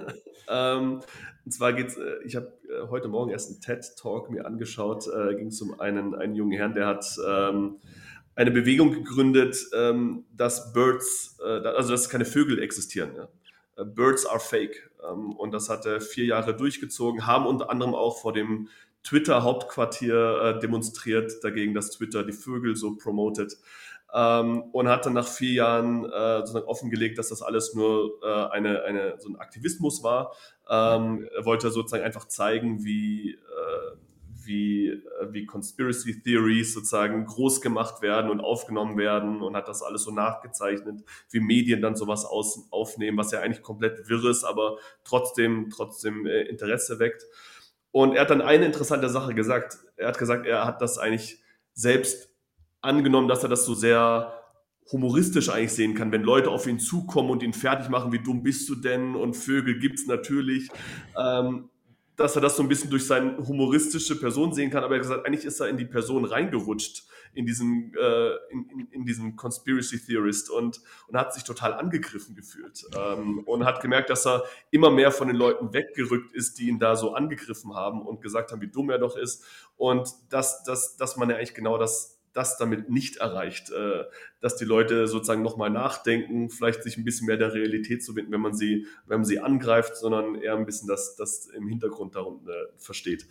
ähm, 0.49 1.01
und 1.45 1.53
zwar 1.53 1.73
geht 1.73 1.87
es, 1.87 1.97
äh, 1.97 2.17
ich 2.25 2.35
habe 2.35 2.53
äh, 2.69 2.89
heute 2.89 3.07
Morgen 3.07 3.31
erst 3.31 3.49
einen 3.49 3.61
TED-Talk 3.61 4.29
mir 4.29 4.47
angeschaut, 4.47 5.07
äh, 5.07 5.37
ging 5.37 5.47
es 5.47 5.63
um 5.63 5.79
einen, 5.79 6.17
einen 6.17 6.35
jungen 6.35 6.51
Herrn, 6.51 6.75
der 6.75 6.89
hat 6.89 7.07
ähm, 7.25 7.77
eine 8.35 8.51
Bewegung 8.51 8.93
gegründet, 8.93 9.57
ähm, 9.73 10.25
dass 10.33 10.73
Birds, 10.73 11.39
äh, 11.41 11.69
also 11.69 11.93
dass 11.93 12.09
keine 12.09 12.25
Vögel 12.25 12.61
existieren. 12.61 13.13
Ja. 13.15 13.29
Äh, 13.77 13.85
Birds 13.85 14.27
are 14.27 14.41
fake. 14.41 14.91
Ähm, 15.09 15.31
und 15.31 15.53
das 15.53 15.69
hat 15.69 15.87
er 15.87 16.01
vier 16.01 16.25
Jahre 16.25 16.57
durchgezogen, 16.57 17.25
haben 17.25 17.47
unter 17.47 17.71
anderem 17.71 17.95
auch 17.95 18.21
vor 18.21 18.33
dem 18.33 18.69
Twitter-Hauptquartier 19.05 20.57
äh, 20.57 20.59
demonstriert 20.59 21.45
dagegen, 21.45 21.73
dass 21.73 21.93
Twitter 21.93 22.25
die 22.25 22.33
Vögel 22.33 22.75
so 22.75 22.97
promotet. 22.97 23.57
Ähm, 24.12 24.62
und 24.73 24.88
hat 24.88 25.07
dann 25.07 25.12
nach 25.12 25.29
vier 25.29 25.53
Jahren 25.53 26.05
äh, 26.05 26.38
sozusagen 26.38 26.66
offengelegt, 26.66 27.18
dass 27.18 27.29
das 27.29 27.42
alles 27.42 27.75
nur 27.75 28.18
äh, 28.23 28.51
eine, 28.51 28.83
eine, 28.83 29.14
so 29.18 29.29
ein 29.29 29.37
Aktivismus 29.37 30.03
war. 30.03 30.35
Ähm, 30.68 31.29
er 31.37 31.44
wollte 31.44 31.70
sozusagen 31.70 32.05
einfach 32.05 32.27
zeigen, 32.27 32.85
wie, 32.85 33.33
äh, 33.35 33.96
wie, 34.44 34.88
äh, 34.88 35.01
wie 35.31 35.46
Conspiracy 35.46 36.23
Theories 36.23 36.75
sozusagen 36.75 37.25
groß 37.25 37.61
gemacht 37.61 38.03
werden 38.03 38.31
und 38.31 38.40
aufgenommen 38.40 38.99
werden 38.99 39.42
und 39.42 39.57
hat 39.57 39.68
das 39.68 39.83
alles 39.83 40.03
so 40.03 40.11
nachgezeichnet, 40.11 41.05
wie 41.31 41.40
Medien 41.40 41.81
dann 41.81 41.94
sowas 41.94 42.25
aus, 42.25 42.66
aufnehmen, 42.70 43.16
was 43.16 43.31
ja 43.31 43.40
eigentlich 43.40 43.62
komplett 43.62 44.09
wirr 44.09 44.25
ist, 44.31 44.44
aber 44.44 44.79
trotzdem, 45.05 45.70
trotzdem 45.70 46.27
äh, 46.27 46.42
Interesse 46.42 46.99
weckt. 46.99 47.27
Und 47.92 48.14
er 48.14 48.23
hat 48.23 48.31
dann 48.31 48.42
eine 48.42 48.66
interessante 48.66 49.09
Sache 49.09 49.35
gesagt. 49.35 49.79
Er 49.96 50.09
hat 50.09 50.18
gesagt, 50.18 50.46
er 50.46 50.64
hat 50.66 50.81
das 50.81 50.99
eigentlich 50.99 51.42
selbst 51.75 52.30
angenommen, 52.81 53.29
dass 53.29 53.43
er 53.43 53.49
das 53.49 53.64
so 53.64 53.75
sehr 53.75 54.35
humoristisch 54.93 55.51
eigentlich 55.51 55.73
sehen 55.73 55.95
kann, 55.95 56.12
wenn 56.12 56.23
Leute 56.23 56.51
auf 56.51 56.66
ihn 56.66 56.79
zukommen 56.79 57.31
und 57.31 57.43
ihn 57.43 57.53
fertig 57.53 57.88
machen, 57.88 58.12
wie 58.12 58.23
dumm 58.23 58.43
bist 58.43 58.69
du 58.69 58.75
denn? 58.75 59.14
Und 59.14 59.37
Vögel 59.37 59.79
gibt's 59.79 60.07
natürlich. 60.07 60.69
Ähm, 61.16 61.71
dass 62.21 62.37
er 62.37 62.43
das 62.43 62.55
so 62.55 62.62
ein 62.62 62.69
bisschen 62.69 62.90
durch 62.90 63.07
seine 63.07 63.38
humoristische 63.38 64.21
Person 64.21 64.53
sehen 64.53 64.71
kann, 64.71 64.85
aber 64.85 64.95
er 64.95 64.99
hat 64.99 65.09
gesagt, 65.09 65.27
eigentlich 65.27 65.47
ist 65.47 65.59
er 65.59 65.69
in 65.69 65.79
die 65.79 65.87
Person 65.87 66.27
reingerutscht, 66.27 67.05
in 67.33 67.47
diesen, 67.47 67.95
äh, 67.99 68.33
in, 68.51 68.69
in, 68.69 68.88
in, 68.90 69.07
diesen 69.07 69.37
Conspiracy 69.37 70.05
Theorist 70.05 70.51
und, 70.51 70.83
und 71.09 71.16
hat 71.16 71.33
sich 71.33 71.45
total 71.45 71.73
angegriffen 71.73 72.35
gefühlt. 72.35 72.85
Ähm, 72.95 73.38
und 73.47 73.64
hat 73.64 73.81
gemerkt, 73.81 74.11
dass 74.11 74.27
er 74.27 74.45
immer 74.71 74.90
mehr 74.90 75.12
von 75.12 75.29
den 75.29 75.37
Leuten 75.37 75.73
weggerückt 75.73 76.35
ist, 76.35 76.59
die 76.59 76.69
ihn 76.69 76.79
da 76.79 76.95
so 76.95 77.14
angegriffen 77.14 77.75
haben 77.75 78.03
und 78.03 78.21
gesagt 78.21 78.53
haben, 78.53 78.61
wie 78.61 78.69
dumm 78.69 78.90
er 78.90 78.99
doch 78.99 79.16
ist. 79.16 79.43
Und 79.79 80.11
dass, 80.29 80.62
dass, 80.64 80.99
dass 80.99 81.16
man 81.16 81.31
ja 81.31 81.37
eigentlich 81.37 81.55
genau 81.55 81.79
das 81.79 82.19
das 82.33 82.59
damit 82.59 82.90
nicht 82.90 83.16
erreicht, 83.16 83.71
äh, 83.71 84.05
dass 84.40 84.57
die 84.57 84.64
Leute 84.64 85.07
sozusagen 85.07 85.43
nochmal 85.43 85.71
nachdenken, 85.71 86.51
vielleicht 86.51 86.83
sich 86.83 86.97
ein 86.97 87.05
bisschen 87.05 87.27
mehr 87.27 87.37
der 87.37 87.55
Realität 87.55 88.05
zu 88.05 88.14
wenden, 88.16 88.33
wenn 88.33 88.40
man 88.40 88.55
sie, 88.55 88.87
wenn 89.07 89.19
man 89.19 89.25
sie 89.25 89.40
angreift, 89.40 89.97
sondern 89.97 90.37
eher 90.37 90.57
ein 90.57 90.66
bisschen 90.66 90.88
das, 90.88 91.16
das 91.16 91.47
im 91.47 91.69
Hintergrund 91.69 92.14
darum 92.14 92.47
versteht 92.77 93.27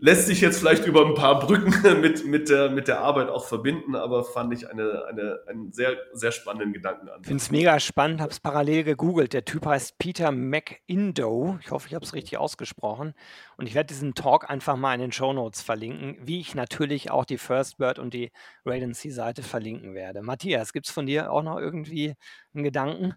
lässt 0.00 0.26
sich 0.26 0.40
jetzt 0.40 0.58
vielleicht 0.58 0.86
über 0.86 1.06
ein 1.06 1.14
paar 1.14 1.38
Brücken 1.38 1.74
mit, 2.00 2.24
mit, 2.26 2.48
der, 2.48 2.70
mit 2.70 2.88
der 2.88 3.00
Arbeit 3.00 3.28
auch 3.28 3.44
verbinden, 3.44 3.94
aber 3.94 4.24
fand 4.24 4.52
ich 4.54 4.68
eine, 4.68 5.04
eine, 5.06 5.40
einen 5.46 5.72
sehr, 5.72 5.96
sehr 6.12 6.32
spannenden 6.32 6.72
Gedanken 6.72 7.08
an. 7.08 7.20
Ich 7.20 7.26
finde 7.28 7.42
es 7.42 7.50
mega 7.50 7.78
spannend, 7.78 8.20
habe 8.20 8.32
es 8.32 8.40
parallel 8.40 8.84
gegoogelt. 8.84 9.32
Der 9.32 9.44
Typ 9.44 9.66
heißt 9.66 9.98
Peter 9.98 10.32
McIndoe. 10.32 11.58
Ich 11.62 11.70
hoffe, 11.70 11.86
ich 11.88 11.94
habe 11.94 12.04
es 12.04 12.14
richtig 12.14 12.38
ausgesprochen. 12.38 13.14
Und 13.56 13.66
ich 13.66 13.74
werde 13.74 13.88
diesen 13.88 14.14
Talk 14.14 14.48
einfach 14.48 14.76
mal 14.76 14.94
in 14.94 15.00
den 15.00 15.12
Show 15.12 15.32
Notes 15.32 15.62
verlinken, 15.62 16.16
wie 16.22 16.40
ich 16.40 16.54
natürlich 16.54 17.10
auch 17.10 17.24
die 17.24 17.38
First 17.38 17.76
Bird 17.78 17.98
und 17.98 18.14
die 18.14 18.32
Radency-Seite 18.64 19.42
verlinken 19.42 19.94
werde. 19.94 20.22
Matthias, 20.22 20.72
gibt 20.72 20.86
es 20.86 20.92
von 20.92 21.06
dir 21.06 21.30
auch 21.30 21.42
noch 21.42 21.58
irgendwie 21.58 22.14
einen 22.54 22.64
Gedanken? 22.64 23.14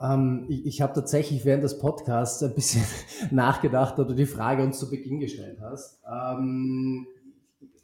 Ähm, 0.00 0.46
ich, 0.48 0.66
ich 0.66 0.80
habe 0.80 0.92
tatsächlich 0.92 1.44
während 1.44 1.64
des 1.64 1.78
Podcasts 1.78 2.42
ein 2.42 2.54
bisschen 2.54 2.84
nachgedacht, 3.30 3.98
da 3.98 4.04
du 4.04 4.14
die 4.14 4.26
Frage 4.26 4.62
uns 4.62 4.78
zu 4.78 4.90
Beginn 4.90 5.20
gestellt 5.20 5.58
hast. 5.60 6.00
Ähm, 6.06 7.06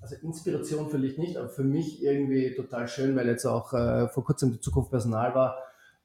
also 0.00 0.16
Inspiration 0.22 0.90
vielleicht 0.90 1.18
nicht, 1.18 1.36
aber 1.36 1.48
für 1.48 1.64
mich 1.64 2.02
irgendwie 2.02 2.54
total 2.54 2.88
schön, 2.88 3.16
weil 3.16 3.26
jetzt 3.26 3.46
auch 3.46 3.72
äh, 3.72 4.08
vor 4.08 4.24
kurzem 4.24 4.52
die 4.52 4.60
Zukunft 4.60 4.90
Personal 4.90 5.34
war 5.34 5.56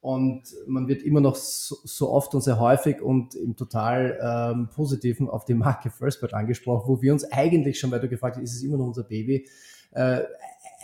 und 0.02 0.43
man 0.67 0.88
wird 0.88 1.04
immer 1.04 1.19
noch 1.19 1.36
so, 1.36 1.76
so 1.84 2.10
oft 2.10 2.34
und 2.34 2.41
sehr 2.41 2.60
häufig 2.60 3.02
und 3.02 3.36
im 3.36 3.58
total 3.58 4.17
ähm, 4.22 4.69
Positiven 4.74 5.30
auf 5.30 5.43
die 5.43 5.54
Marke 5.54 5.89
Firstbird 5.89 6.34
angesprochen, 6.34 6.88
wo 6.88 7.02
wir 7.02 7.12
uns 7.12 7.26
eigentlich 7.26 7.78
schon, 7.80 7.91
weil 7.91 8.00
du 8.00 8.08
gefragt 8.08 8.38
hast, 8.38 8.43
ist 8.43 8.56
es 8.56 8.63
immer 8.63 8.78
noch 8.78 8.88
unser 8.88 9.04
Baby, 9.04 9.48
äh, 9.91 10.22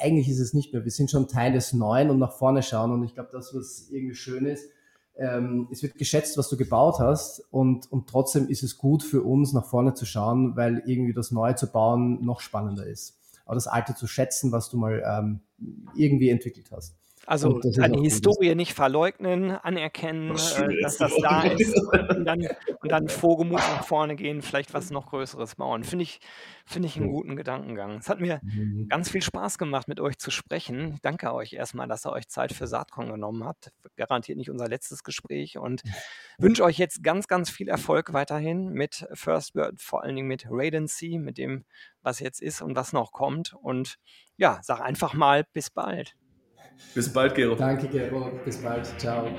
eigentlich 0.02 0.28
ist 0.28 0.40
es 0.40 0.54
nicht 0.54 0.74
mehr. 0.74 0.84
Wir 0.84 0.92
sind 0.92 1.10
schon 1.10 1.30
Teil 1.30 1.54
des 1.54 1.72
Neuen 1.72 2.10
und 2.10 2.20
nach 2.20 2.34
vorne 2.34 2.62
schauen 2.62 2.92
und 2.92 3.04
ich 3.06 3.14
glaube, 3.14 3.30
das, 3.32 3.56
was 3.56 3.88
irgendwie 3.90 4.16
schön 4.16 4.46
ist, 4.46 4.70
ähm, 5.18 5.68
es 5.72 5.82
wird 5.82 5.98
geschätzt, 5.98 6.38
was 6.38 6.50
du 6.50 6.58
gebaut 6.58 7.00
hast 7.00 7.42
und, 7.52 7.92
und 7.92 8.08
trotzdem 8.08 8.48
ist 8.48 8.64
es 8.64 8.78
gut 8.78 9.04
für 9.04 9.24
uns, 9.24 9.54
nach 9.54 9.66
vorne 9.66 9.94
zu 9.94 10.06
schauen, 10.06 10.56
weil 10.56 10.84
irgendwie 10.86 11.14
das 11.14 11.32
Neue 11.32 11.56
zu 11.56 11.68
bauen 11.68 12.24
noch 12.24 12.42
spannender 12.42 12.86
ist. 12.86 13.18
Aber 13.46 13.56
das 13.56 13.68
Alte 13.68 13.96
zu 13.96 14.08
schätzen, 14.08 14.52
was 14.52 14.70
du 14.70 14.78
mal 14.78 15.04
ähm, 15.06 15.40
irgendwie 15.96 16.30
entwickelt 16.30 16.70
hast. 16.72 16.96
Also 17.28 17.60
deine 17.60 18.00
Historie 18.02 18.54
nicht 18.54 18.74
verleugnen, 18.74 19.52
anerkennen, 19.52 20.32
äh, 20.32 20.82
dass 20.82 20.98
das 20.98 21.14
da 21.22 21.42
ist 21.44 21.76
und 21.92 22.26
dann, 22.26 22.48
und 22.82 22.92
dann 22.92 23.10
vorgemut 23.10 23.58
nach 23.58 23.84
vorne 23.84 24.16
gehen, 24.16 24.42
vielleicht 24.42 24.74
was 24.74 24.92
noch 24.92 25.08
Größeres 25.08 25.56
bauen. 25.56 25.84
Finde 25.84 26.04
ich, 26.04 26.20
finde 26.66 26.88
ich 26.88 26.98
einen 26.98 27.10
guten 27.10 27.36
Gedankengang. 27.36 27.98
Es 27.98 28.10
hat 28.10 28.20
mir 28.20 28.42
mhm. 28.44 28.88
ganz 28.90 29.10
viel 29.10 29.24
Spaß 29.24 29.58
gemacht, 29.58 29.88
mit 29.88 30.00
euch 30.00 30.20
zu 30.20 30.30
sprechen. 30.30 30.94
Ich 30.94 31.02
danke 31.02 31.34
euch 31.34 31.54
erstmal, 31.54 31.88
dass 31.88 32.06
ihr 32.06 32.12
euch 32.12 32.28
Zeit 32.28 32.54
für 32.54 32.68
Saatkorn 32.68 33.10
genommen 33.10 33.44
habt. 33.44 33.72
Garantiert 33.96 34.38
nicht 34.38 34.52
unser 34.52 34.68
letztes 34.68 35.04
Gespräch 35.04 35.58
und 35.58 35.82
wünsche 36.38 36.64
euch 36.64 36.78
jetzt 36.78 37.04
ganz, 37.04 37.28
ganz 37.28 37.50
viel 37.50 37.70
Erfolg 37.70 38.14
weiterhin 38.14 38.70
mit 38.70 39.08
First 39.14 39.56
Word, 39.56 39.82
vor 39.82 40.04
allen 40.04 40.16
Dingen 40.16 40.28
mit 40.28 40.46
Radency, 40.50 41.18
mit 41.18 41.38
dem, 41.40 41.66
was 42.04 42.20
jetzt 42.20 42.42
ist 42.42 42.62
und 42.62 42.76
was 42.76 42.94
noch 42.94 43.12
kommt. 43.12 43.54
Und 43.54 43.98
ja, 44.38 44.60
sag 44.62 44.82
einfach 44.82 45.14
mal 45.14 45.46
bis 45.54 45.72
bald. 45.72 46.16
Bis 46.94 47.12
bald, 47.12 47.36
Gero. 47.36 47.56
Danke, 47.56 47.88
Gero. 47.88 48.32
Bis 48.44 48.62
bald. 48.62 48.86
Ciao. 49.00 49.30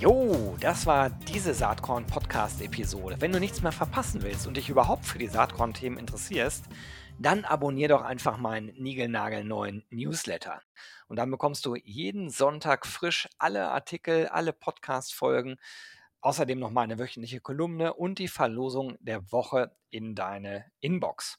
Jo, 0.00 0.56
das 0.60 0.86
war 0.86 1.10
diese 1.10 1.54
Saatkorn-Podcast-Episode. 1.54 3.16
Wenn 3.20 3.32
du 3.32 3.40
nichts 3.40 3.62
mehr 3.62 3.72
verpassen 3.72 4.22
willst 4.22 4.46
und 4.46 4.56
dich 4.56 4.68
überhaupt 4.68 5.06
für 5.06 5.18
die 5.18 5.28
Saatkorn-Themen 5.28 5.98
interessierst, 5.98 6.66
dann 7.18 7.44
abonnier 7.44 7.88
doch 7.88 8.02
einfach 8.02 8.36
meinen 8.38 8.74
niegelnagelneuen 8.74 9.84
Newsletter. 9.90 10.60
Und 11.06 11.16
dann 11.16 11.30
bekommst 11.30 11.64
du 11.64 11.76
jeden 11.76 12.28
Sonntag 12.28 12.86
frisch 12.86 13.28
alle 13.38 13.68
Artikel, 13.68 14.26
alle 14.26 14.52
Podcast-Folgen, 14.52 15.56
außerdem 16.20 16.58
noch 16.58 16.70
meine 16.70 16.98
wöchentliche 16.98 17.40
Kolumne 17.40 17.94
und 17.94 18.18
die 18.18 18.28
Verlosung 18.28 18.96
der 19.00 19.30
Woche 19.30 19.76
in 19.90 20.14
deine 20.14 20.64
Inbox. 20.80 21.38